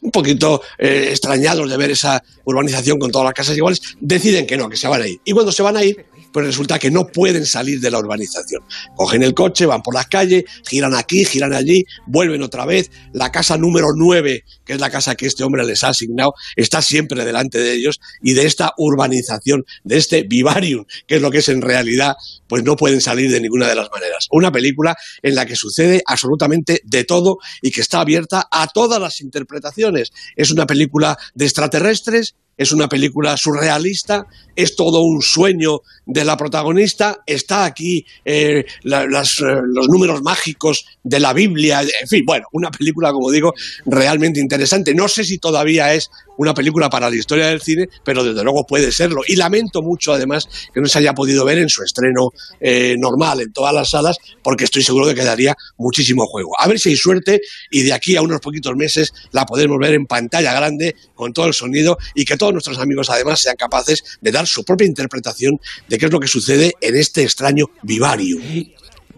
un 0.00 0.10
poquito 0.10 0.62
eh, 0.78 1.08
extrañados 1.10 1.68
de 1.68 1.76
ver 1.76 1.90
esa 1.90 2.22
urbanización 2.44 2.98
con 2.98 3.10
todas 3.10 3.26
las 3.26 3.34
casas 3.34 3.56
iguales, 3.56 3.80
deciden 4.00 4.46
que 4.46 4.56
no, 4.56 4.68
que 4.68 4.76
se 4.76 4.88
van 4.88 5.02
a 5.02 5.06
ir. 5.06 5.20
Y 5.24 5.32
cuando 5.32 5.52
se 5.52 5.62
van 5.62 5.76
a 5.76 5.84
ir, 5.84 6.06
pues 6.32 6.46
resulta 6.46 6.78
que 6.78 6.90
no 6.90 7.06
pueden 7.06 7.46
salir 7.46 7.80
de 7.80 7.90
la 7.90 7.98
urbanización. 7.98 8.62
Cogen 8.96 9.22
el 9.22 9.34
coche, 9.34 9.66
van 9.66 9.82
por 9.82 9.94
las 9.94 10.06
calles, 10.06 10.44
giran 10.66 10.94
aquí, 10.94 11.24
giran 11.24 11.52
allí, 11.52 11.84
vuelven 12.06 12.42
otra 12.42 12.64
vez. 12.66 12.90
La 13.12 13.30
casa 13.30 13.56
número 13.56 13.88
9, 13.94 14.44
que 14.64 14.72
es 14.72 14.80
la 14.80 14.90
casa 14.90 15.14
que 15.14 15.26
este 15.26 15.44
hombre 15.44 15.64
les 15.64 15.84
ha 15.84 15.88
asignado, 15.88 16.34
está 16.56 16.82
siempre 16.82 17.24
delante 17.24 17.58
de 17.58 17.72
ellos 17.72 18.00
y 18.22 18.34
de 18.34 18.46
esta 18.46 18.72
urbanización, 18.76 19.64
de 19.84 19.96
este 19.96 20.22
vivarium, 20.22 20.84
que 21.06 21.16
es 21.16 21.22
lo 21.22 21.30
que 21.30 21.38
es 21.38 21.48
en 21.48 21.62
realidad, 21.62 22.16
pues 22.46 22.62
no 22.64 22.76
pueden 22.76 23.00
salir 23.00 23.30
de 23.30 23.40
ninguna 23.40 23.68
de 23.68 23.74
las 23.74 23.90
maneras. 23.90 24.26
Una 24.30 24.52
película 24.52 24.96
en 25.22 25.34
la 25.34 25.46
que 25.46 25.56
sucede 25.56 26.02
absolutamente 26.06 26.80
de 26.84 27.04
todo 27.04 27.38
y 27.62 27.70
que 27.70 27.80
está 27.80 28.00
abierta 28.00 28.48
a 28.50 28.66
todas 28.68 29.00
las 29.00 29.20
interpretaciones. 29.20 30.10
Es 30.36 30.50
una 30.50 30.66
película 30.66 31.16
de 31.34 31.44
extraterrestres, 31.44 32.34
es 32.58 32.72
una 32.72 32.88
película 32.88 33.36
surrealista, 33.36 34.26
es 34.54 34.76
todo 34.76 35.00
un 35.02 35.22
sueño 35.22 35.80
de 36.04 36.24
la 36.24 36.36
protagonista, 36.36 37.22
está 37.24 37.64
aquí 37.64 38.04
eh, 38.24 38.58
eh, 38.58 39.06
los 39.06 39.88
números 39.88 40.20
mágicos 40.22 40.84
de 41.02 41.20
la 41.20 41.32
Biblia, 41.32 41.80
en 41.80 42.08
fin, 42.08 42.24
bueno, 42.26 42.46
una 42.52 42.70
película, 42.70 43.12
como 43.12 43.30
digo, 43.30 43.54
realmente 43.86 44.40
interesante. 44.40 44.94
No 44.94 45.08
sé 45.08 45.24
si 45.24 45.38
todavía 45.38 45.94
es 45.94 46.10
una 46.38 46.54
película 46.54 46.88
para 46.88 47.10
la 47.10 47.16
historia 47.16 47.48
del 47.48 47.60
cine, 47.60 47.88
pero 48.02 48.24
desde 48.24 48.42
luego 48.42 48.64
puede 48.66 48.90
serlo. 48.90 49.20
Y 49.26 49.36
lamento 49.36 49.82
mucho, 49.82 50.12
además, 50.12 50.44
que 50.72 50.80
no 50.80 50.86
se 50.86 50.98
haya 50.98 51.12
podido 51.12 51.44
ver 51.44 51.58
en 51.58 51.68
su 51.68 51.82
estreno 51.82 52.30
eh, 52.60 52.94
normal 52.98 53.40
en 53.40 53.52
todas 53.52 53.74
las 53.74 53.90
salas, 53.90 54.16
porque 54.42 54.64
estoy 54.64 54.82
seguro 54.82 55.12
que 55.14 55.24
daría 55.24 55.54
muchísimo 55.76 56.24
juego. 56.26 56.50
A 56.58 56.66
ver 56.66 56.78
si 56.78 56.90
hay 56.90 56.96
suerte 56.96 57.40
y 57.70 57.82
de 57.82 57.92
aquí 57.92 58.16
a 58.16 58.22
unos 58.22 58.40
poquitos 58.40 58.74
meses 58.76 59.12
la 59.32 59.44
podemos 59.44 59.76
ver 59.80 59.94
en 59.94 60.06
pantalla 60.06 60.54
grande, 60.54 60.94
con 61.14 61.32
todo 61.32 61.46
el 61.46 61.54
sonido, 61.54 61.98
y 62.14 62.24
que 62.24 62.36
todos 62.36 62.52
nuestros 62.52 62.78
amigos, 62.78 63.10
además, 63.10 63.40
sean 63.40 63.56
capaces 63.56 64.02
de 64.20 64.32
dar 64.32 64.46
su 64.46 64.64
propia 64.64 64.86
interpretación 64.86 65.58
de 65.88 65.98
qué 65.98 66.06
es 66.06 66.12
lo 66.12 66.20
que 66.20 66.28
sucede 66.28 66.72
en 66.80 66.96
este 66.96 67.22
extraño 67.22 67.66
Vivarium. 67.82 68.40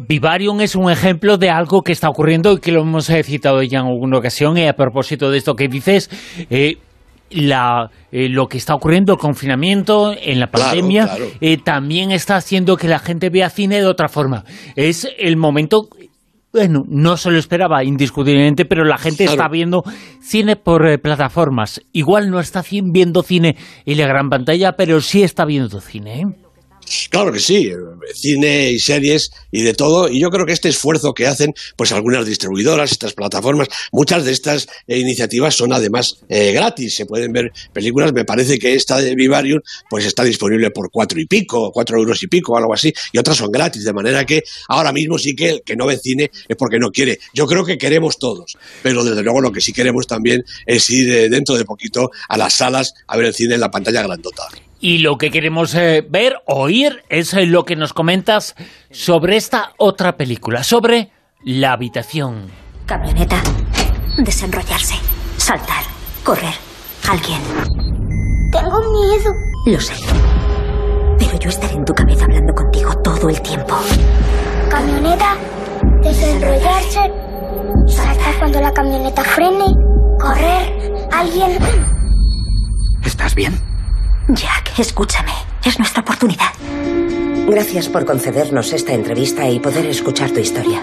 Vivarium 0.08 0.62
es 0.62 0.76
un 0.76 0.90
ejemplo 0.90 1.36
de 1.36 1.50
algo 1.50 1.82
que 1.82 1.92
está 1.92 2.08
ocurriendo 2.08 2.52
y 2.52 2.60
que 2.60 2.72
lo 2.72 2.80
hemos 2.80 3.10
eh, 3.10 3.22
citado 3.22 3.62
ya 3.62 3.80
en 3.80 3.86
alguna 3.86 4.16
ocasión. 4.16 4.56
Y 4.56 4.66
a 4.66 4.72
propósito 4.72 5.30
de 5.30 5.36
esto 5.36 5.54
que 5.54 5.68
dices, 5.68 6.08
eh, 6.48 6.78
la, 7.30 7.90
eh, 8.12 8.28
lo 8.28 8.46
que 8.46 8.58
está 8.58 8.74
ocurriendo, 8.74 9.12
el 9.12 9.18
confinamiento, 9.18 10.12
en 10.12 10.40
la 10.40 10.48
pandemia, 10.48 11.08
también 11.64 12.10
está 12.10 12.36
haciendo 12.36 12.76
que 12.76 12.88
la 12.88 12.98
gente 12.98 13.30
vea 13.30 13.50
cine 13.50 13.80
de 13.80 13.86
otra 13.86 14.08
forma. 14.08 14.44
Es 14.76 15.08
el 15.18 15.36
momento 15.36 15.88
bueno, 16.52 16.80
no 16.88 17.16
se 17.16 17.30
lo 17.30 17.38
esperaba 17.38 17.84
indiscutiblemente, 17.84 18.64
pero 18.64 18.84
la 18.84 18.98
gente 18.98 19.24
está 19.24 19.48
viendo 19.48 19.82
cine 20.20 20.56
por 20.56 21.00
plataformas. 21.00 21.80
Igual 21.92 22.28
no 22.30 22.40
está 22.40 22.64
viendo 22.70 23.22
cine 23.22 23.56
en 23.86 23.98
la 23.98 24.08
gran 24.08 24.28
pantalla, 24.28 24.72
pero 24.72 25.00
sí 25.00 25.22
está 25.22 25.44
viendo 25.44 25.80
cine. 25.80 26.24
¿Eh? 26.90 27.08
Claro 27.10 27.32
que 27.32 27.40
sí, 27.40 27.72
cine 28.14 28.70
y 28.70 28.78
series 28.78 29.30
y 29.50 29.62
de 29.62 29.74
todo. 29.74 30.08
Y 30.08 30.20
yo 30.20 30.30
creo 30.30 30.46
que 30.46 30.52
este 30.52 30.68
esfuerzo 30.68 31.14
que 31.14 31.26
hacen, 31.26 31.54
pues 31.76 31.92
algunas 31.92 32.26
distribuidoras, 32.26 32.92
estas 32.92 33.12
plataformas, 33.12 33.68
muchas 33.92 34.24
de 34.24 34.32
estas 34.32 34.68
eh, 34.86 34.98
iniciativas 34.98 35.54
son 35.54 35.72
además 35.72 36.18
eh, 36.28 36.52
gratis. 36.52 36.96
Se 36.96 37.06
pueden 37.06 37.32
ver 37.32 37.52
películas. 37.72 38.12
Me 38.12 38.24
parece 38.24 38.58
que 38.58 38.74
esta 38.74 38.98
de 38.98 39.14
Vivarium, 39.14 39.60
pues 39.88 40.04
está 40.04 40.24
disponible 40.24 40.70
por 40.70 40.90
cuatro 40.90 41.20
y 41.20 41.26
pico, 41.26 41.70
cuatro 41.72 41.98
euros 41.98 42.22
y 42.22 42.26
pico, 42.26 42.56
algo 42.56 42.74
así. 42.74 42.92
Y 43.12 43.18
otras 43.18 43.36
son 43.36 43.50
gratis, 43.50 43.84
de 43.84 43.92
manera 43.92 44.24
que 44.24 44.42
ahora 44.68 44.92
mismo 44.92 45.18
sí 45.18 45.34
que 45.34 45.50
el 45.50 45.62
que 45.62 45.76
no 45.76 45.86
ve 45.86 45.98
cine 45.98 46.30
es 46.48 46.56
porque 46.56 46.78
no 46.78 46.90
quiere. 46.90 47.18
Yo 47.34 47.46
creo 47.46 47.64
que 47.64 47.78
queremos 47.78 48.18
todos, 48.18 48.56
pero 48.82 49.04
desde 49.04 49.22
luego 49.22 49.40
lo 49.40 49.52
que 49.52 49.60
sí 49.60 49.72
queremos 49.72 50.06
también 50.06 50.44
es 50.66 50.88
ir 50.90 51.10
eh, 51.10 51.28
dentro 51.28 51.56
de 51.56 51.64
poquito 51.64 52.10
a 52.28 52.36
las 52.36 52.54
salas 52.54 52.94
a 53.06 53.16
ver 53.16 53.26
el 53.26 53.34
cine 53.34 53.54
en 53.54 53.60
la 53.60 53.70
pantalla 53.70 54.02
grandota. 54.02 54.48
Y 54.82 54.98
lo 54.98 55.18
que 55.18 55.30
queremos 55.30 55.74
eh, 55.74 56.02
ver, 56.08 56.36
oír, 56.46 57.02
es 57.10 57.34
eh, 57.34 57.44
lo 57.44 57.64
que 57.64 57.76
nos 57.76 57.92
comentas 57.92 58.56
sobre 58.90 59.36
esta 59.36 59.72
otra 59.76 60.16
película, 60.16 60.64
sobre 60.64 61.10
La 61.44 61.72
habitación. 61.72 62.46
Camioneta, 62.86 63.42
desenrollarse, 64.16 64.94
saltar, 65.36 65.84
correr, 66.24 66.54
alguien. 67.08 67.40
Tengo 68.50 68.80
miedo. 68.90 69.32
Lo 69.66 69.80
sé. 69.80 69.92
Pero 71.18 71.38
yo 71.38 71.50
estaré 71.50 71.74
en 71.74 71.84
tu 71.84 71.92
cabeza 71.92 72.24
hablando 72.24 72.54
contigo 72.54 72.94
todo 73.04 73.28
el 73.28 73.40
tiempo. 73.42 73.76
Camioneta, 74.70 75.36
desenrollarse, 76.02 77.00
saltar 77.86 78.38
cuando 78.38 78.60
la 78.62 78.72
camioneta 78.72 79.22
frene, 79.24 79.66
correr, 80.18 81.08
alguien. 81.12 81.58
¿Estás 83.04 83.34
bien? 83.34 83.69
Jack, 84.28 84.78
escúchame. 84.78 85.32
Es 85.64 85.78
nuestra 85.78 86.02
oportunidad. 86.02 86.50
Gracias 87.48 87.88
por 87.88 88.04
concedernos 88.04 88.72
esta 88.72 88.92
entrevista 88.92 89.48
y 89.48 89.58
poder 89.58 89.86
escuchar 89.86 90.30
tu 90.30 90.40
historia. 90.40 90.80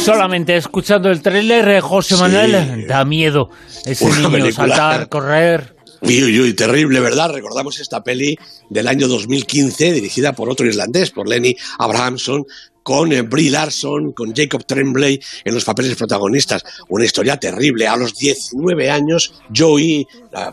Solamente 0.00 0.56
escuchando 0.56 1.10
el 1.10 1.20
tráiler, 1.20 1.68
eh, 1.68 1.80
José 1.80 2.16
Manuel, 2.16 2.86
da 2.86 3.04
miedo. 3.04 3.50
Ese 3.84 4.06
niño 4.06 4.52
saltar, 4.52 5.08
correr. 5.08 5.76
Uy, 6.00 6.40
uy, 6.40 6.54
terrible, 6.54 7.00
¿verdad? 7.00 7.32
Recordamos 7.32 7.80
esta 7.80 8.02
peli 8.02 8.38
del 8.70 8.88
año 8.88 9.08
2015, 9.08 9.92
dirigida 9.92 10.32
por 10.32 10.48
otro 10.48 10.66
irlandés, 10.66 11.10
por 11.10 11.28
Lenny 11.28 11.56
Abrahamson, 11.78 12.44
con 12.88 13.12
eh, 13.12 13.20
Brie 13.20 13.50
Larson, 13.50 14.12
con 14.12 14.34
Jacob 14.34 14.64
Tremblay 14.64 15.20
en 15.44 15.52
los 15.52 15.62
papeles 15.62 15.94
protagonistas. 15.94 16.64
Una 16.88 17.04
historia 17.04 17.36
terrible. 17.36 17.86
A 17.86 17.98
los 17.98 18.14
19 18.14 18.90
años, 18.90 19.34
Joey, 19.54 20.06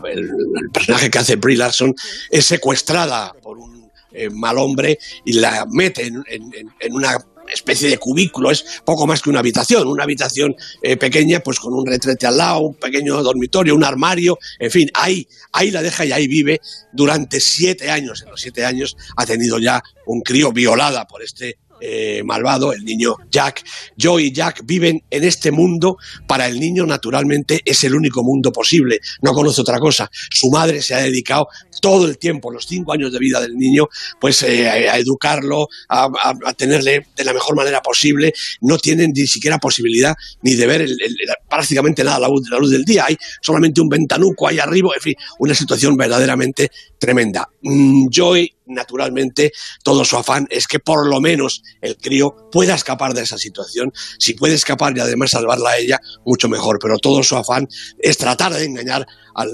el, 0.04 0.30
personaje 0.70 1.10
que 1.10 1.16
hace 1.16 1.36
Brie 1.36 1.56
Larson, 1.56 1.94
es 2.30 2.44
secuestrada 2.44 3.32
por 3.42 3.56
un 3.56 3.90
eh, 4.12 4.28
mal 4.28 4.58
hombre 4.58 4.98
y 5.24 5.32
la 5.32 5.64
mete 5.70 6.08
en, 6.08 6.92
una 6.92 7.16
especie 7.50 7.88
de 7.88 7.96
cubículo, 7.96 8.50
es 8.50 8.82
poco 8.84 9.06
más 9.06 9.22
que 9.22 9.30
una 9.30 9.38
habitación, 9.38 9.88
una 9.88 10.02
habitación 10.02 10.54
eh, 10.82 10.98
pequeña, 10.98 11.40
pues 11.40 11.58
con 11.58 11.72
un 11.72 11.86
retrete 11.86 12.26
al 12.26 12.36
lado, 12.36 12.60
un 12.60 12.74
pequeño 12.74 13.22
dormitorio, 13.22 13.74
un 13.74 13.84
armario, 13.84 14.38
en 14.58 14.70
fin, 14.70 14.90
ahí, 14.92 15.26
ahí 15.52 15.70
la 15.70 15.80
deja 15.80 16.04
y 16.04 16.12
ahí 16.12 16.28
vive 16.28 16.60
durante 16.92 17.40
siete 17.40 17.90
años. 17.90 18.24
En 18.24 18.30
los 18.32 18.42
siete 18.42 18.66
años 18.66 18.94
ha 19.16 19.24
tenido 19.24 19.58
ya 19.58 19.82
un 20.04 20.20
crío 20.20 20.52
violada 20.52 21.06
por 21.06 21.22
este 21.22 21.60
eh, 21.80 22.22
malvado, 22.24 22.72
el 22.72 22.84
niño 22.84 23.16
Jack. 23.30 23.64
Joe 24.00 24.22
y 24.22 24.32
Jack 24.32 24.62
viven 24.64 25.02
en 25.10 25.24
este 25.24 25.50
mundo. 25.50 25.96
Para 26.26 26.46
el 26.46 26.58
niño, 26.58 26.86
naturalmente, 26.86 27.60
es 27.64 27.84
el 27.84 27.94
único 27.94 28.22
mundo 28.22 28.52
posible. 28.52 29.00
No 29.22 29.32
conoce 29.32 29.60
otra 29.60 29.78
cosa. 29.78 30.10
Su 30.30 30.50
madre 30.50 30.82
se 30.82 30.94
ha 30.94 30.98
dedicado 30.98 31.48
todo 31.80 32.06
el 32.06 32.18
tiempo, 32.18 32.50
los 32.50 32.66
cinco 32.66 32.92
años 32.92 33.12
de 33.12 33.18
vida 33.18 33.40
del 33.40 33.56
niño, 33.56 33.88
pues 34.20 34.42
eh, 34.42 34.68
a 34.68 34.98
educarlo, 34.98 35.68
a, 35.88 36.08
tenerle 36.56 37.06
de 37.14 37.24
la 37.24 37.32
mejor 37.32 37.56
manera 37.56 37.80
posible. 37.82 38.32
No 38.60 38.78
tienen 38.78 39.12
ni 39.14 39.26
siquiera 39.26 39.58
posibilidad 39.58 40.14
ni 40.42 40.54
de 40.54 40.66
ver 40.66 40.88
prácticamente 41.48 42.02
nada 42.04 42.20
la, 42.20 42.28
luz, 42.28 42.48
la 42.50 42.58
luz 42.58 42.70
del 42.70 42.84
día. 42.84 43.04
Hay 43.06 43.16
solamente 43.40 43.80
un 43.80 43.88
ventanuco 43.88 44.48
ahí 44.48 44.58
arriba. 44.58 44.90
En 44.94 45.02
fin, 45.02 45.14
una 45.38 45.54
situación 45.54 45.96
verdaderamente 45.96 46.70
tremenda. 46.98 47.48
Mm, 47.62 48.08
Joy 48.10 48.55
naturalmente, 48.66 49.52
todo 49.82 50.04
su 50.04 50.16
afán 50.16 50.46
es 50.50 50.66
que 50.66 50.78
por 50.78 51.08
lo 51.08 51.20
menos 51.20 51.62
el 51.80 51.96
crío 51.96 52.48
pueda 52.50 52.74
escapar 52.74 53.14
de 53.14 53.22
esa 53.22 53.38
situación. 53.38 53.92
Si 54.18 54.34
puede 54.34 54.54
escapar 54.54 54.96
y 54.96 55.00
además 55.00 55.30
salvarla 55.30 55.70
a 55.70 55.78
ella, 55.78 56.00
mucho 56.24 56.48
mejor. 56.48 56.78
Pero 56.80 56.98
todo 56.98 57.22
su 57.22 57.36
afán 57.36 57.68
es 57.98 58.18
tratar 58.18 58.52
de 58.54 58.64
engañar 58.64 59.06
al, 59.34 59.50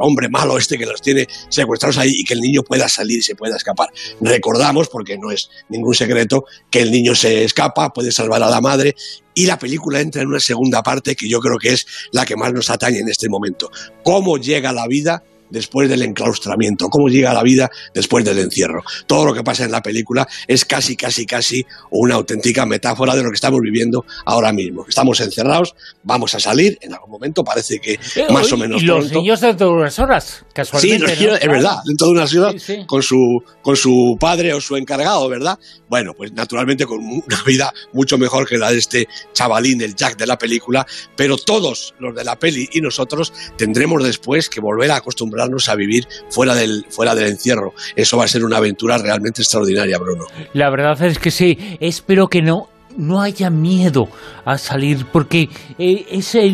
hombre 0.00 0.28
malo 0.28 0.58
este 0.58 0.78
que 0.78 0.86
los 0.86 1.00
tiene 1.00 1.26
secuestrados 1.48 1.98
ahí 1.98 2.12
y 2.14 2.24
que 2.24 2.34
el 2.34 2.40
niño 2.40 2.62
pueda 2.62 2.88
salir 2.88 3.18
y 3.18 3.22
se 3.22 3.34
pueda 3.34 3.56
escapar. 3.56 3.88
Recordamos, 4.20 4.88
porque 4.88 5.18
no 5.18 5.30
es 5.30 5.48
ningún 5.68 5.94
secreto, 5.94 6.44
que 6.70 6.80
el 6.80 6.90
niño 6.90 7.14
se 7.14 7.44
escapa, 7.44 7.92
puede 7.92 8.12
salvar 8.12 8.42
a 8.42 8.50
la 8.50 8.60
madre 8.60 8.94
y 9.34 9.46
la 9.46 9.58
película 9.58 10.00
entra 10.00 10.22
en 10.22 10.28
una 10.28 10.40
segunda 10.40 10.82
parte 10.82 11.16
que 11.16 11.28
yo 11.28 11.40
creo 11.40 11.58
que 11.58 11.72
es 11.72 11.86
la 12.12 12.26
que 12.26 12.36
más 12.36 12.52
nos 12.52 12.68
atañe 12.70 12.98
en 12.98 13.08
este 13.08 13.28
momento. 13.28 13.70
¿Cómo 14.04 14.36
llega 14.36 14.72
la 14.72 14.86
vida 14.86 15.24
después 15.52 15.88
del 15.88 16.02
enclaustramiento, 16.02 16.88
cómo 16.88 17.08
llega 17.08 17.32
la 17.32 17.42
vida 17.42 17.70
después 17.94 18.24
del 18.24 18.38
encierro. 18.38 18.82
Todo 19.06 19.26
lo 19.26 19.34
que 19.34 19.42
pasa 19.42 19.64
en 19.64 19.70
la 19.70 19.82
película 19.82 20.26
es 20.48 20.64
casi, 20.64 20.96
casi, 20.96 21.26
casi 21.26 21.64
una 21.90 22.14
auténtica 22.14 22.66
metáfora 22.66 23.14
de 23.14 23.22
lo 23.22 23.30
que 23.30 23.36
estamos 23.36 23.60
viviendo 23.60 24.04
ahora 24.24 24.52
mismo. 24.52 24.84
Estamos 24.88 25.20
encerrados, 25.20 25.74
vamos 26.02 26.34
a 26.34 26.40
salir, 26.40 26.78
en 26.80 26.94
algún 26.94 27.10
momento 27.10 27.44
parece 27.44 27.78
que 27.78 27.98
más 28.30 28.50
o 28.52 28.56
menos. 28.56 28.82
Y 28.82 28.86
los 28.86 29.12
niños 29.12 29.40
dentro 29.40 29.68
de 29.68 29.72
unas 29.74 29.98
horas, 29.98 30.44
casualmente. 30.52 31.16
Sí, 31.16 31.24
es 31.24 31.48
verdad, 31.48 31.76
dentro 31.84 32.08
de 32.08 32.12
unas 32.14 32.34
horas, 32.34 32.54
Con, 32.86 33.02
su, 33.02 33.42
con 33.60 33.76
su 33.76 34.16
padre 34.18 34.54
o 34.54 34.60
su 34.60 34.76
encargado, 34.76 35.28
¿verdad? 35.28 35.58
Bueno, 35.88 36.14
pues 36.16 36.32
naturalmente 36.32 36.86
con 36.86 36.98
una 36.98 37.42
vida 37.46 37.72
mucho 37.92 38.16
mejor 38.16 38.48
que 38.48 38.56
la 38.56 38.70
de 38.70 38.78
este 38.78 39.06
chavalín, 39.34 39.82
el 39.82 39.94
Jack 39.94 40.16
de 40.16 40.26
la 40.26 40.38
película, 40.38 40.86
pero 41.16 41.36
todos 41.36 41.94
los 41.98 42.14
de 42.14 42.24
la 42.24 42.38
peli 42.38 42.68
y 42.72 42.80
nosotros 42.80 43.32
tendremos 43.58 44.02
después 44.02 44.48
que 44.48 44.60
volver 44.60 44.90
a 44.90 44.96
acostumbrar 44.96 45.41
a 45.68 45.74
vivir 45.74 46.06
fuera 46.30 46.54
del, 46.54 46.86
fuera 46.88 47.14
del 47.14 47.28
encierro. 47.28 47.74
Eso 47.96 48.16
va 48.16 48.24
a 48.24 48.28
ser 48.28 48.44
una 48.44 48.58
aventura 48.58 48.98
realmente 48.98 49.42
extraordinaria, 49.42 49.98
Bruno. 49.98 50.26
La 50.52 50.70
verdad 50.70 51.00
es 51.02 51.18
que 51.18 51.30
sí. 51.30 51.76
Espero 51.80 52.28
que 52.28 52.42
no 52.42 52.68
no 52.96 53.20
haya 53.20 53.50
miedo 53.50 54.08
a 54.44 54.58
salir, 54.58 55.06
porque 55.12 55.48
eh, 55.78 56.06
es 56.10 56.34
eh, 56.34 56.52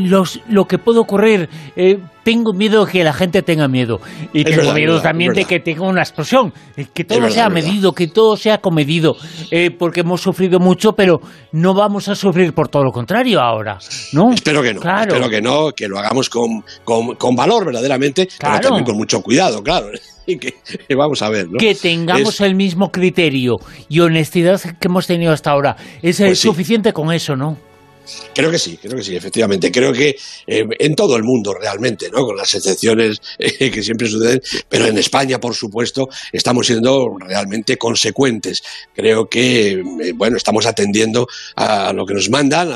lo 0.48 0.64
que 0.64 0.78
puede 0.78 0.98
ocurrir. 0.98 1.48
Eh, 1.76 1.98
tengo 2.24 2.52
miedo 2.52 2.84
de 2.84 2.92
que 2.92 3.04
la 3.04 3.14
gente 3.14 3.40
tenga 3.42 3.68
miedo. 3.68 4.00
Y 4.34 4.44
tengo 4.44 4.74
miedo 4.74 5.00
también 5.00 5.32
de 5.32 5.46
que 5.46 5.60
tenga 5.60 5.86
una 5.86 6.02
explosión. 6.02 6.52
Que 6.92 7.04
todo 7.04 7.30
sea 7.30 7.48
medido, 7.48 7.92
que 7.92 8.08
todo 8.08 8.36
sea 8.36 8.58
comedido. 8.58 9.16
porque 9.78 10.00
hemos 10.00 10.20
sufrido 10.20 10.58
mucho, 10.58 10.92
pero 10.92 11.20
no 11.52 11.72
vamos 11.72 12.08
a 12.08 12.14
sufrir 12.14 12.52
por 12.52 12.68
todo 12.68 12.84
lo 12.84 12.92
contrario 12.92 13.40
ahora. 13.40 13.78
¿no? 14.12 14.30
Espero 14.30 14.62
que 14.62 14.74
no. 14.74 14.80
Espero 14.80 15.30
que 15.30 15.40
no, 15.40 15.70
que 15.72 15.88
lo 15.88 15.98
hagamos 15.98 16.28
con, 16.28 16.62
con, 16.84 17.34
valor 17.34 17.64
verdaderamente, 17.64 18.28
pero 18.38 18.60
también 18.60 18.84
con 18.84 18.96
mucho 18.98 19.22
cuidado, 19.22 19.62
claro. 19.62 19.88
Que, 20.88 20.94
vamos 20.94 21.22
a 21.22 21.30
ver, 21.30 21.48
¿no? 21.48 21.58
Que 21.58 21.74
tengamos 21.74 22.40
el 22.40 22.54
mismo 22.54 22.92
criterio 22.92 23.56
y 23.88 24.00
honestidad 24.00 24.60
que 24.60 24.88
hemos 24.88 25.06
tenido 25.06 25.32
hasta 25.32 25.50
ahora. 25.50 25.76
Es 26.02 26.18
pues 26.18 26.38
suficiente 26.38 26.92
con 26.92 27.12
eso, 27.12 27.34
¿no? 27.34 27.56
Creo 28.34 28.50
que 28.50 28.58
sí, 28.58 28.78
creo 28.80 28.96
que 28.96 29.04
sí, 29.04 29.16
efectivamente. 29.16 29.70
Creo 29.70 29.92
que 29.92 30.16
eh, 30.46 30.66
en 30.78 30.94
todo 30.94 31.16
el 31.16 31.24
mundo 31.24 31.54
realmente, 31.54 32.08
¿no? 32.10 32.24
Con 32.24 32.36
las 32.36 32.54
excepciones 32.54 33.20
eh, 33.38 33.70
que 33.70 33.82
siempre 33.82 34.08
suceden, 34.08 34.40
pero 34.68 34.86
en 34.86 34.98
España, 34.98 35.38
por 35.38 35.54
supuesto, 35.54 36.08
estamos 36.32 36.66
siendo 36.66 37.16
realmente 37.18 37.76
consecuentes. 37.76 38.62
Creo 38.94 39.28
que, 39.28 39.72
eh, 39.72 40.12
bueno, 40.14 40.36
estamos 40.36 40.66
atendiendo 40.66 41.26
a 41.56 41.92
lo 41.92 42.06
que 42.06 42.14
nos 42.14 42.30
mandan, 42.30 42.68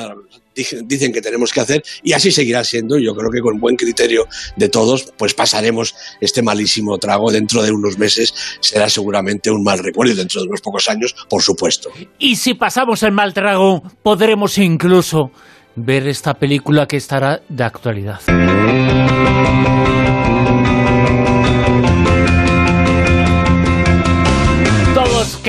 dicen 0.54 1.12
que 1.12 1.20
tenemos 1.20 1.52
que 1.52 1.60
hacer 1.60 1.82
y 2.02 2.12
así 2.12 2.30
seguirá 2.30 2.64
siendo. 2.64 2.98
Yo 2.98 3.14
creo 3.14 3.30
que 3.30 3.40
con 3.40 3.58
buen 3.60 3.76
criterio 3.76 4.26
de 4.56 4.68
todos, 4.68 5.12
pues 5.16 5.34
pasaremos 5.34 5.94
este 6.20 6.42
malísimo 6.42 6.98
trago 6.98 7.30
dentro 7.30 7.62
de 7.62 7.72
unos 7.72 7.98
meses. 7.98 8.34
Será 8.60 8.88
seguramente 8.88 9.50
un 9.50 9.62
mal 9.62 9.78
recuerdo 9.78 10.12
y 10.12 10.16
dentro 10.16 10.42
de 10.42 10.48
unos 10.48 10.60
pocos 10.60 10.88
años, 10.88 11.14
por 11.28 11.42
supuesto. 11.42 11.90
Y 12.18 12.36
si 12.36 12.54
pasamos 12.54 13.02
el 13.02 13.12
mal 13.12 13.34
trago, 13.34 13.82
podremos 14.02 14.58
incluso 14.58 15.30
ver 15.74 16.06
esta 16.06 16.34
película 16.34 16.86
que 16.86 16.96
estará 16.96 17.42
de 17.48 17.64
actualidad. 17.64 18.20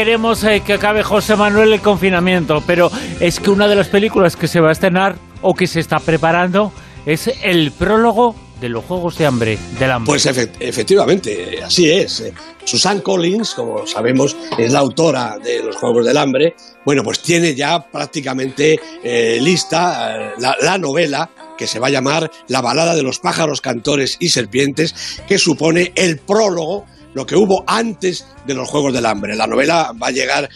Queremos 0.03 0.43
eh, 0.43 0.62
que 0.67 0.74
acabe 0.74 1.01
José 1.01 1.38
Manuel 1.38 1.72
el 1.72 1.79
confinamiento, 1.79 2.62
pero 2.67 2.91
es 3.22 3.39
que 3.39 3.50
una 3.50 3.69
de 3.69 3.75
las 3.77 3.88
películas 3.88 4.36
que 4.36 4.50
se 4.50 4.60
va 4.60 4.67
a 4.67 4.72
estrenar 4.74 5.15
o 5.41 5.55
que 5.55 5.65
se 5.65 5.79
está 5.79 5.98
preparando 6.01 6.74
es 7.05 7.31
el 7.41 7.72
prólogo 7.72 8.36
de 8.60 8.67
los 8.67 8.83
Juegos 8.83 9.17
de 9.17 9.25
Hambre, 9.25 9.57
del 9.79 9.91
Hambre. 9.91 10.07
Pues 10.07 10.25
efectivamente, 10.25 11.62
así 11.63 11.89
es. 11.89 12.19
Eh, 12.19 12.33
Susan 12.65 13.00
Collins, 13.00 13.53
como 13.53 13.88
sabemos, 13.88 14.36
es 14.57 14.74
la 14.74 14.79
autora 14.79 15.39
de 15.41 15.63
los 15.63 15.77
Juegos 15.77 16.05
del 16.05 16.17
Hambre. 16.17 16.53
Bueno, 16.83 17.01
pues 17.01 17.22
tiene 17.22 17.55
ya 17.55 17.89
prácticamente 17.89 18.77
eh, 19.01 19.39
lista 19.41 20.33
la, 20.38 20.77
novela 20.77 21.29
que 21.57 21.65
se 21.65 21.79
va 21.79 21.88
a 21.88 21.91
llamar 21.91 22.29
La 22.50 22.60
balada 22.60 22.93
de 22.93 23.03
los 23.03 23.19
pájaros, 23.19 23.62
cantores 23.62 24.17
y 24.19 24.29
serpientes, 24.29 25.22
que 25.29 25.38
supone 25.38 25.93
el 25.95 26.17
prólogo 26.19 26.86
lo 27.13 27.25
que 27.25 27.36
hubo 27.36 27.63
antes 27.67 28.25
de 28.46 28.53
los 28.53 28.70
Juegos 28.70 28.93
del 28.93 29.05
Hambre. 29.05 29.36
La 29.36 29.48
novela 29.48 29.91
va 30.01 30.08
a 30.08 30.12
llegar 30.12 30.50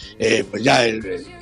pues 0.50 0.62
ya 0.62 0.84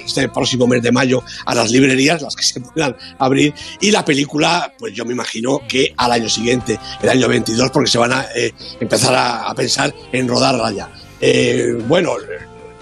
este 0.06 0.28
próximo 0.28 0.66
mes 0.66 0.82
de 0.82 0.92
mayo 0.92 1.22
a 1.44 1.54
las 1.54 1.70
librerías, 1.70 2.22
las 2.22 2.34
que 2.34 2.44
se 2.44 2.60
puedan 2.60 2.96
abrir, 3.18 3.52
y 3.80 3.90
la 3.90 4.04
película, 4.04 4.72
pues 4.78 4.94
yo 4.94 5.04
me 5.04 5.12
imagino 5.12 5.60
que 5.68 5.92
al 5.96 6.12
año 6.12 6.28
siguiente, 6.28 6.78
el 7.02 7.08
año 7.08 7.28
22, 7.28 7.70
porque 7.70 7.90
se 7.90 7.98
van 7.98 8.12
a 8.12 8.26
eh, 8.34 8.52
empezar 8.80 9.14
a, 9.14 9.54
pensar 9.54 9.94
en 10.12 10.28
rodarla 10.28 10.70
ya. 10.72 10.90
Eh, 11.20 11.76
bueno, 11.86 12.12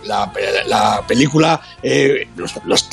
la, 0.04 1.02
película, 1.06 1.60
eh, 1.82 2.28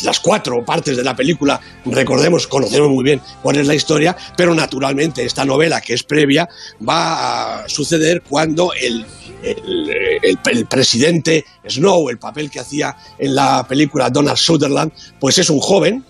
las 0.03 0.19
cuatro 0.19 0.63
partes 0.65 0.97
de 0.97 1.03
la 1.03 1.15
película, 1.15 1.59
recordemos, 1.85 2.47
conocemos 2.47 2.89
muy 2.89 3.03
bien 3.03 3.21
cuál 3.41 3.57
es 3.57 3.67
la 3.67 3.75
historia, 3.75 4.15
pero 4.35 4.53
naturalmente 4.55 5.23
esta 5.23 5.45
novela 5.45 5.81
que 5.81 5.93
es 5.93 6.03
previa 6.03 6.47
va 6.87 7.63
a 7.63 7.69
suceder 7.69 8.21
cuando 8.21 8.73
el 8.73 9.05
el, 9.43 10.65
presidente 10.69 11.45
Snow, 11.67 12.09
el 12.09 12.19
papel 12.19 12.49
que 12.49 12.59
hacía 12.59 12.95
en 13.17 13.35
la 13.35 13.65
película 13.67 14.09
Donald 14.09 14.37
Sutherland, 14.37 14.91
pues 15.19 15.37
es 15.37 15.49
un 15.49 15.59
joven, 15.59 16.05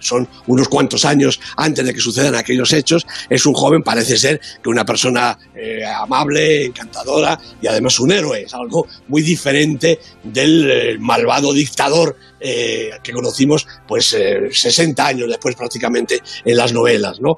son 0.00 0.28
unos 0.46 0.68
cuantos 0.68 1.04
años 1.04 1.40
antes 1.56 1.84
de 1.84 1.94
que 1.94 2.00
sucedan 2.00 2.34
aquellos 2.34 2.72
hechos, 2.72 3.06
es 3.28 3.46
un 3.46 3.54
joven, 3.54 3.82
parece 3.82 4.18
ser 4.18 4.40
que 4.62 4.68
una 4.68 4.84
persona 4.84 5.38
eh, 5.54 5.84
amable, 5.84 6.66
encantadora 6.66 7.38
y 7.60 7.66
además 7.66 8.00
un 8.00 8.12
héroe, 8.12 8.42
es 8.42 8.54
algo 8.54 8.86
muy 9.08 9.22
diferente 9.22 10.00
del 10.22 10.70
eh, 10.70 10.96
malvado 10.98 11.52
dictador 11.52 12.16
eh, 12.40 12.90
que 13.02 13.12
conocimos 13.12 13.66
pues 13.86 14.16
60 14.50 15.06
años 15.06 15.28
después 15.28 15.54
prácticamente 15.54 16.20
en 16.44 16.56
las 16.56 16.72
novelas. 16.72 17.20
¿no? 17.20 17.36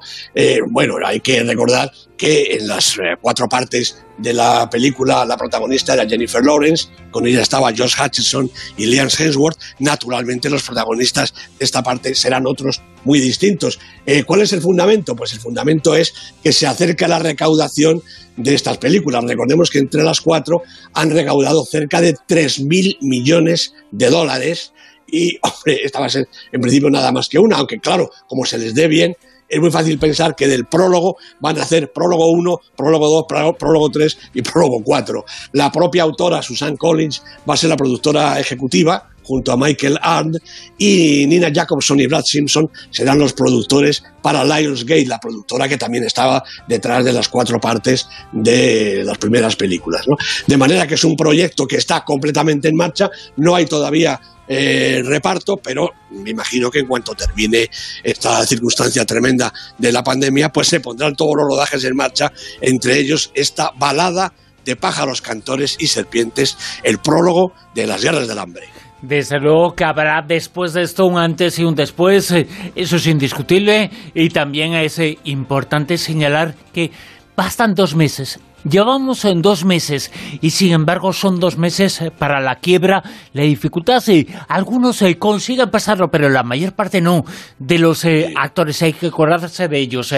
bueno, 0.69 0.95
hay 1.05 1.19
que 1.19 1.43
recordar 1.43 1.91
que 2.17 2.55
en 2.55 2.67
las 2.67 2.97
cuatro 3.21 3.47
partes 3.49 3.97
de 4.17 4.33
la 4.33 4.69
película 4.69 5.25
la 5.25 5.37
protagonista 5.37 5.93
era 5.93 6.07
Jennifer 6.07 6.43
Lawrence, 6.43 6.87
con 7.11 7.25
ella 7.25 7.41
estaba 7.41 7.73
Josh 7.75 7.95
Hutcherson 7.99 8.49
y 8.77 8.85
Liam 8.85 9.07
Hemsworth. 9.07 9.57
Naturalmente 9.79 10.49
los 10.49 10.63
protagonistas 10.63 11.33
de 11.59 11.65
esta 11.65 11.83
parte 11.83 12.15
serán 12.15 12.45
otros 12.47 12.81
muy 13.03 13.19
distintos. 13.19 13.79
Eh, 14.05 14.23
¿Cuál 14.23 14.41
es 14.41 14.53
el 14.53 14.61
fundamento? 14.61 15.15
Pues 15.15 15.33
el 15.33 15.39
fundamento 15.39 15.95
es 15.95 16.13
que 16.43 16.53
se 16.53 16.67
acerca 16.67 17.07
la 17.07 17.19
recaudación 17.19 18.01
de 18.37 18.55
estas 18.55 18.77
películas. 18.77 19.23
Recordemos 19.25 19.69
que 19.69 19.79
entre 19.79 20.03
las 20.03 20.21
cuatro 20.21 20.63
han 20.93 21.11
recaudado 21.11 21.65
cerca 21.65 22.01
de 22.01 22.13
3.000 22.13 22.97
millones 23.01 23.73
de 23.91 24.09
dólares 24.09 24.73
y, 25.13 25.37
hombre, 25.41 25.79
esta 25.83 25.99
va 25.99 26.07
a 26.07 26.09
ser 26.09 26.27
en 26.51 26.59
principio 26.59 26.89
nada 26.89 27.11
más 27.11 27.29
que 27.29 27.37
una, 27.37 27.57
aunque 27.57 27.79
claro, 27.79 28.09
como 28.27 28.45
se 28.45 28.57
les 28.57 28.73
dé 28.73 28.87
bien, 28.87 29.15
es 29.47 29.59
muy 29.59 29.69
fácil 29.69 29.99
pensar 29.99 30.35
que 30.35 30.47
del 30.47 30.65
prólogo 30.65 31.17
van 31.39 31.59
a 31.59 31.61
hacer 31.61 31.91
prólogo 31.93 32.31
1, 32.31 32.57
prólogo 32.75 33.25
2, 33.29 33.55
prólogo 33.59 33.89
3 33.91 34.17
y 34.33 34.41
prólogo 34.41 34.81
4. 34.83 35.23
La 35.51 35.71
propia 35.71 36.01
autora, 36.01 36.41
Susan 36.41 36.75
Collins, 36.75 37.21
va 37.47 37.53
a 37.53 37.57
ser 37.57 37.69
la 37.69 37.77
productora 37.77 38.39
ejecutiva 38.39 39.11
junto 39.23 39.51
a 39.51 39.57
Michael 39.57 39.99
Arndt 40.01 40.37
y 40.77 41.25
Nina 41.27 41.51
Jacobson 41.53 41.99
y 41.99 42.07
Brad 42.07 42.23
Simpson 42.25 42.69
serán 42.89 43.19
los 43.19 43.33
productores 43.33 44.03
para 44.21 44.43
Lionsgate, 44.43 45.05
la 45.05 45.19
productora 45.19 45.67
que 45.67 45.77
también 45.77 46.03
estaba 46.03 46.43
detrás 46.67 47.05
de 47.05 47.13
las 47.13 47.29
cuatro 47.29 47.59
partes 47.59 48.07
de 48.31 49.03
las 49.05 49.17
primeras 49.17 49.55
películas. 49.55 50.05
De 50.47 50.57
manera 50.57 50.87
que 50.87 50.95
es 50.95 51.03
un 51.03 51.15
proyecto 51.15 51.67
que 51.67 51.77
está 51.77 52.03
completamente 52.03 52.67
en 52.67 52.75
marcha, 52.75 53.09
no 53.37 53.55
hay 53.55 53.65
todavía 53.65 54.19
eh, 54.47 55.01
reparto, 55.03 55.55
pero 55.57 55.89
me 56.11 56.31
imagino 56.31 56.69
que 56.69 56.79
en 56.79 56.87
cuanto 56.87 57.13
termine 57.13 57.69
esta 58.03 58.45
circunstancia 58.45 59.05
tremenda 59.05 59.53
de 59.77 59.91
la 59.91 60.03
pandemia, 60.03 60.49
pues 60.49 60.67
se 60.67 60.79
pondrán 60.79 61.15
todos 61.15 61.33
los 61.37 61.47
rodajes 61.47 61.83
en 61.83 61.95
marcha, 61.95 62.31
entre 62.61 62.99
ellos 62.99 63.31
esta 63.33 63.71
balada 63.77 64.33
de 64.65 64.75
pájaros, 64.75 65.21
cantores 65.21 65.77
y 65.79 65.87
serpientes, 65.87 66.57
el 66.83 66.99
prólogo 66.99 67.53
de 67.75 67.87
las 67.87 68.01
guerras 68.01 68.27
del 68.27 68.39
hambre. 68.39 68.67
Desde 69.01 69.37
luego 69.37 69.75
que 69.75 69.83
habrá 69.83 70.23
después 70.25 70.71
de 70.71 70.83
esto 70.83 71.05
un 71.05 71.17
antes 71.17 71.59
y 71.59 71.63
un 71.63 71.75
después, 71.75 72.31
eh, 72.31 72.47
eso 72.75 72.95
es 72.95 73.07
indiscutible, 73.07 73.91
y 74.13 74.29
también 74.29 74.73
es 74.73 74.97
eh, 74.99 75.17
importante 75.25 75.97
señalar 75.97 76.55
que 76.73 76.91
bastan 77.35 77.73
dos 77.73 77.95
meses 77.95 78.39
Llevamos 78.69 79.25
en 79.25 79.41
dos 79.41 79.65
meses 79.65 80.11
y 80.41 80.51
sin 80.51 80.71
embargo 80.71 81.11
son 81.11 81.39
dos 81.39 81.57
meses 81.57 82.01
eh, 82.01 82.11
para 82.11 82.39
la 82.39 82.55
quiebra, 82.55 83.03
la 83.33 83.43
dificultad. 83.43 83.99
Sí, 83.99 84.27
algunos 84.47 85.01
eh, 85.01 85.17
consiguen 85.17 85.69
pasarlo, 85.69 86.09
pero 86.09 86.29
la 86.29 86.43
mayor 86.43 86.73
parte 86.73 87.01
no. 87.01 87.25
De 87.59 87.77
los 87.77 88.05
eh, 88.05 88.33
actores 88.37 88.81
hay 88.81 88.93
que 88.93 89.07
acordarse 89.07 89.67
de 89.67 89.79
ellos, 89.79 90.09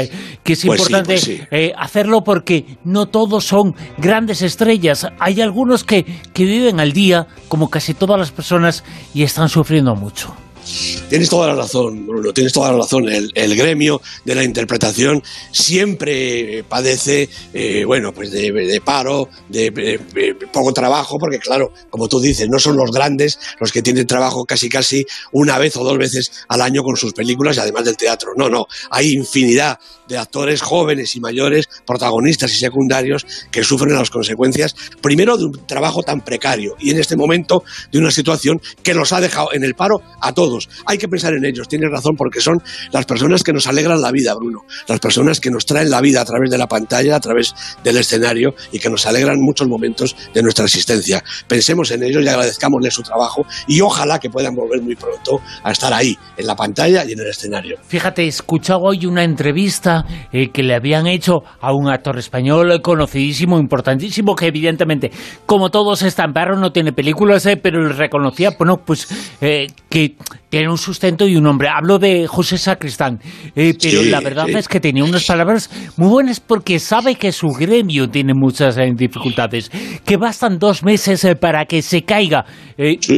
que 0.43 0.53
es 0.53 0.65
pues 0.65 0.79
importante 0.79 1.47
pues 1.49 1.71
hacerlo 1.77 2.23
porque 2.23 2.77
no 2.83 3.07
todos 3.07 3.45
son 3.45 3.75
grandes 3.97 4.41
estrellas. 4.41 5.07
Hay 5.19 5.41
algunos 5.41 5.83
que, 5.83 6.05
que 6.33 6.45
viven 6.45 6.79
al 6.79 6.93
día, 6.93 7.27
como 7.47 7.69
casi 7.69 7.93
todas 7.93 8.19
las 8.19 8.31
personas, 8.31 8.83
y 9.13 9.23
están 9.23 9.49
sufriendo 9.49 9.95
mucho. 9.95 10.35
Tienes 11.09 11.29
toda 11.29 11.47
la 11.47 11.55
razón, 11.55 12.07
Bruno, 12.07 12.33
tienes 12.33 12.51
toda 12.51 12.71
la 12.71 12.77
razón. 12.77 13.07
El, 13.07 13.55
gremio 13.55 14.01
de 14.23 14.35
la 14.35 14.43
interpretación 14.43 15.21
siempre 15.51 16.63
padece, 16.67 17.29
eh, 17.53 17.83
bueno, 17.85 18.11
pues 18.11 18.31
de, 18.31 18.81
paro, 18.83 19.29
de, 19.49 19.99
poco 20.51 20.73
trabajo, 20.73 21.17
porque 21.19 21.39
claro, 21.39 21.71
como 21.89 22.07
tú 22.07 22.19
dices, 22.19 22.49
no 22.49 22.59
son 22.59 22.77
los 22.77 22.91
grandes 22.91 23.39
los 23.59 23.71
que 23.71 23.81
tienen 23.81 24.07
trabajo 24.07 24.45
casi 24.45 24.67
casi 24.67 25.05
una 25.31 25.57
vez 25.57 25.75
o 25.77 25.83
dos 25.83 25.97
veces 25.97 26.31
al 26.47 26.61
año 26.61 26.83
con 26.83 26.97
sus 26.97 27.13
películas 27.13 27.57
y 27.57 27.59
además 27.59 27.85
del 27.85 27.97
teatro. 27.97 28.31
No, 28.35 28.49
no, 28.49 28.65
hay 28.89 29.13
infinidad 29.13 29.79
de 30.07 30.17
actores 30.17 30.61
jóvenes 30.61 31.15
y 31.15 31.19
mayores, 31.19 31.67
protagonistas 31.85 32.51
y 32.51 32.57
secundarios, 32.57 33.25
que 33.51 33.63
sufren 33.63 33.93
las 33.93 34.09
consecuencias, 34.09 34.75
primero 35.01 35.37
de 35.37 35.45
un 35.45 35.65
trabajo 35.65 36.03
tan 36.03 36.21
precario 36.21 36.75
y 36.79 36.91
en 36.91 36.99
este 36.99 37.15
momento 37.15 37.63
de 37.91 37.99
una 37.99 38.11
situación 38.11 38.61
que 38.83 38.93
los 38.93 39.13
ha 39.13 39.21
dejado 39.21 39.53
en 39.53 39.63
el 39.63 39.75
paro 39.75 40.01
a 40.21 40.33
todos. 40.33 40.54
Hay 40.85 40.97
que 40.97 41.07
pensar 41.07 41.33
en 41.33 41.45
ellos, 41.45 41.67
tienes 41.67 41.91
razón, 41.91 42.15
porque 42.15 42.41
son 42.41 42.61
las 42.91 43.05
personas 43.05 43.43
que 43.43 43.53
nos 43.53 43.67
alegran 43.67 44.01
la 44.01 44.11
vida, 44.11 44.33
Bruno, 44.35 44.61
las 44.87 44.99
personas 44.99 45.39
que 45.39 45.49
nos 45.49 45.65
traen 45.65 45.89
la 45.89 46.01
vida 46.01 46.21
a 46.21 46.25
través 46.25 46.49
de 46.49 46.57
la 46.57 46.67
pantalla, 46.67 47.15
a 47.15 47.19
través 47.19 47.53
del 47.83 47.97
escenario 47.97 48.53
y 48.71 48.79
que 48.79 48.89
nos 48.89 49.05
alegran 49.05 49.37
muchos 49.39 49.67
momentos 49.67 50.15
de 50.33 50.41
nuestra 50.41 50.65
existencia. 50.65 51.23
Pensemos 51.47 51.91
en 51.91 52.03
ellos 52.03 52.23
y 52.23 52.27
agradezcámosles 52.27 52.93
su 52.93 53.01
trabajo 53.01 53.45
y 53.67 53.81
ojalá 53.81 54.19
que 54.19 54.29
puedan 54.29 54.55
volver 54.55 54.81
muy 54.81 54.95
pronto 54.95 55.41
a 55.63 55.71
estar 55.71 55.93
ahí, 55.93 56.17
en 56.37 56.47
la 56.47 56.55
pantalla 56.55 57.05
y 57.05 57.13
en 57.13 57.19
el 57.19 57.27
escenario. 57.27 57.77
Fíjate, 57.87 58.23
he 58.23 58.27
escuchado 58.27 58.81
hoy 58.81 59.05
una 59.05 59.23
entrevista 59.23 60.05
eh, 60.31 60.49
que 60.51 60.63
le 60.63 60.75
habían 60.75 61.07
hecho 61.07 61.43
a 61.59 61.73
un 61.73 61.89
actor 61.89 62.17
español 62.17 62.81
conocidísimo, 62.81 63.59
importantísimo, 63.59 64.35
que 64.35 64.47
evidentemente, 64.47 65.11
como 65.45 65.69
todos 65.69 66.01
están 66.03 66.33
perros, 66.33 66.59
no 66.59 66.71
tiene 66.71 66.93
películas, 66.93 67.45
eh, 67.45 67.57
pero 67.57 67.87
reconocía, 67.89 68.51
bueno, 68.57 68.77
pues 68.85 69.07
eh, 69.41 69.67
que 69.89 70.15
tiene 70.49 70.69
un 70.69 70.77
sustento 70.77 71.27
y 71.27 71.35
un 71.35 71.43
nombre. 71.43 71.67
Hablo 71.69 71.99
de 71.99 72.27
José 72.27 72.57
Sacristán, 72.57 73.19
pero 73.53 74.03
la 74.03 74.19
verdad 74.21 74.49
es 74.49 74.67
que 74.67 74.79
tenía 74.79 75.03
unas 75.03 75.25
palabras 75.25 75.69
muy 75.97 76.09
buenas 76.09 76.39
porque 76.39 76.79
sabe 76.79 77.15
que 77.15 77.31
su 77.31 77.47
gremio 77.47 78.09
tiene 78.09 78.33
muchas 78.33 78.77
dificultades, 78.95 79.69
que 80.05 80.17
bastan 80.17 80.59
dos 80.59 80.83
meses 80.83 81.27
para 81.39 81.65
que 81.65 81.81
se 81.81 82.03
caiga. 82.03 82.45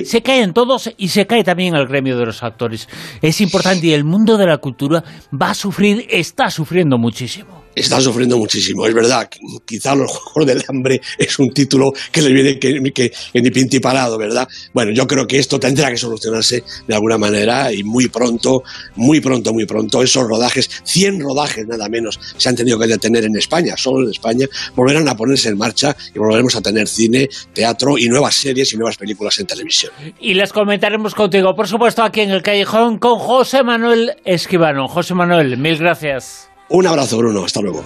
Se 0.04 0.22
caen 0.22 0.54
todos 0.54 0.94
y 0.98 1.10
se 1.10 1.28
cae 1.28 1.44
también 1.44 1.76
el 1.76 1.88
gremio 1.88 2.18
de 2.18 2.26
los 2.26 2.44
actores. 2.44 2.88
Es 3.22 3.42
importante 3.42 3.88
y 3.88 3.94
el 3.94 4.04
mundo 4.04 4.38
de 4.38 4.46
la 4.46 4.58
cultura 4.58 5.04
va 5.34 5.52
a 5.52 5.54
sufrir, 5.54 6.06
está 6.10 6.50
sufriendo 6.50 6.98
muchísimo. 6.98 7.67
Están 7.80 8.02
sufriendo 8.02 8.38
muchísimo. 8.38 8.86
Es 8.86 8.94
verdad, 8.94 9.30
quizá 9.66 9.96
los 9.96 10.12
Juegos 10.12 10.48
del 10.48 10.64
Hambre 10.68 11.02
es 11.18 11.40
un 11.40 11.50
título 11.50 11.94
que 12.12 12.22
les 12.22 12.34
viene 12.34 12.60
que, 12.60 12.82
que, 12.94 13.12
que 13.12 13.42
ni 13.42 13.52
pinti 13.52 13.80
parado, 13.80 14.18
¿verdad? 14.18 14.48
Bueno, 14.74 14.92
yo 14.94 15.06
creo 15.08 15.28
que 15.28 15.38
esto 15.38 15.60
tendrá 15.60 15.90
que 15.90 15.98
solucionarse 15.98 16.64
de 16.88 16.94
alguna 16.94 17.18
manera 17.18 17.72
y 17.72 17.84
muy 17.84 18.08
pronto, 18.08 18.64
muy 18.96 19.20
pronto, 19.20 19.54
muy 19.54 19.66
pronto, 19.66 20.02
esos 20.02 20.24
rodajes, 20.28 20.70
100 20.84 21.20
rodajes 21.20 21.68
nada 21.68 21.88
menos, 21.90 22.20
se 22.38 22.50
han 22.50 22.56
tenido 22.56 22.80
que 22.80 22.88
detener 22.88 23.26
en 23.26 23.36
España, 23.38 23.76
solo 23.78 24.06
en 24.06 24.12
España, 24.12 24.48
volverán 24.76 25.08
a 25.08 25.16
ponerse 25.16 25.50
en 25.50 25.58
marcha 25.58 25.96
y 26.14 26.20
volveremos 26.20 26.56
a 26.56 26.62
tener 26.62 26.88
cine, 26.88 27.30
teatro 27.54 27.98
y 27.98 28.08
nuevas 28.08 28.36
series 28.36 28.74
y 28.74 28.78
nuevas 28.78 28.98
películas 28.98 29.38
en 29.40 29.46
televisión. 29.46 29.92
Y 30.20 30.34
las 30.34 30.54
comentaremos 30.54 31.14
contigo, 31.14 31.56
por 31.56 31.68
supuesto, 31.68 32.04
aquí 32.04 32.22
en 32.22 32.32
el 32.32 32.42
Callejón 32.42 32.98
con 33.00 33.20
José 33.20 33.64
Manuel 33.64 34.14
Esquivano. 34.26 34.88
José 34.88 35.14
Manuel, 35.14 35.58
mil 35.58 35.78
gracias. 35.78 36.50
Un 36.70 36.86
abrazo, 36.86 37.18
Bruno. 37.18 37.46
Hasta 37.46 37.62
luego. 37.62 37.84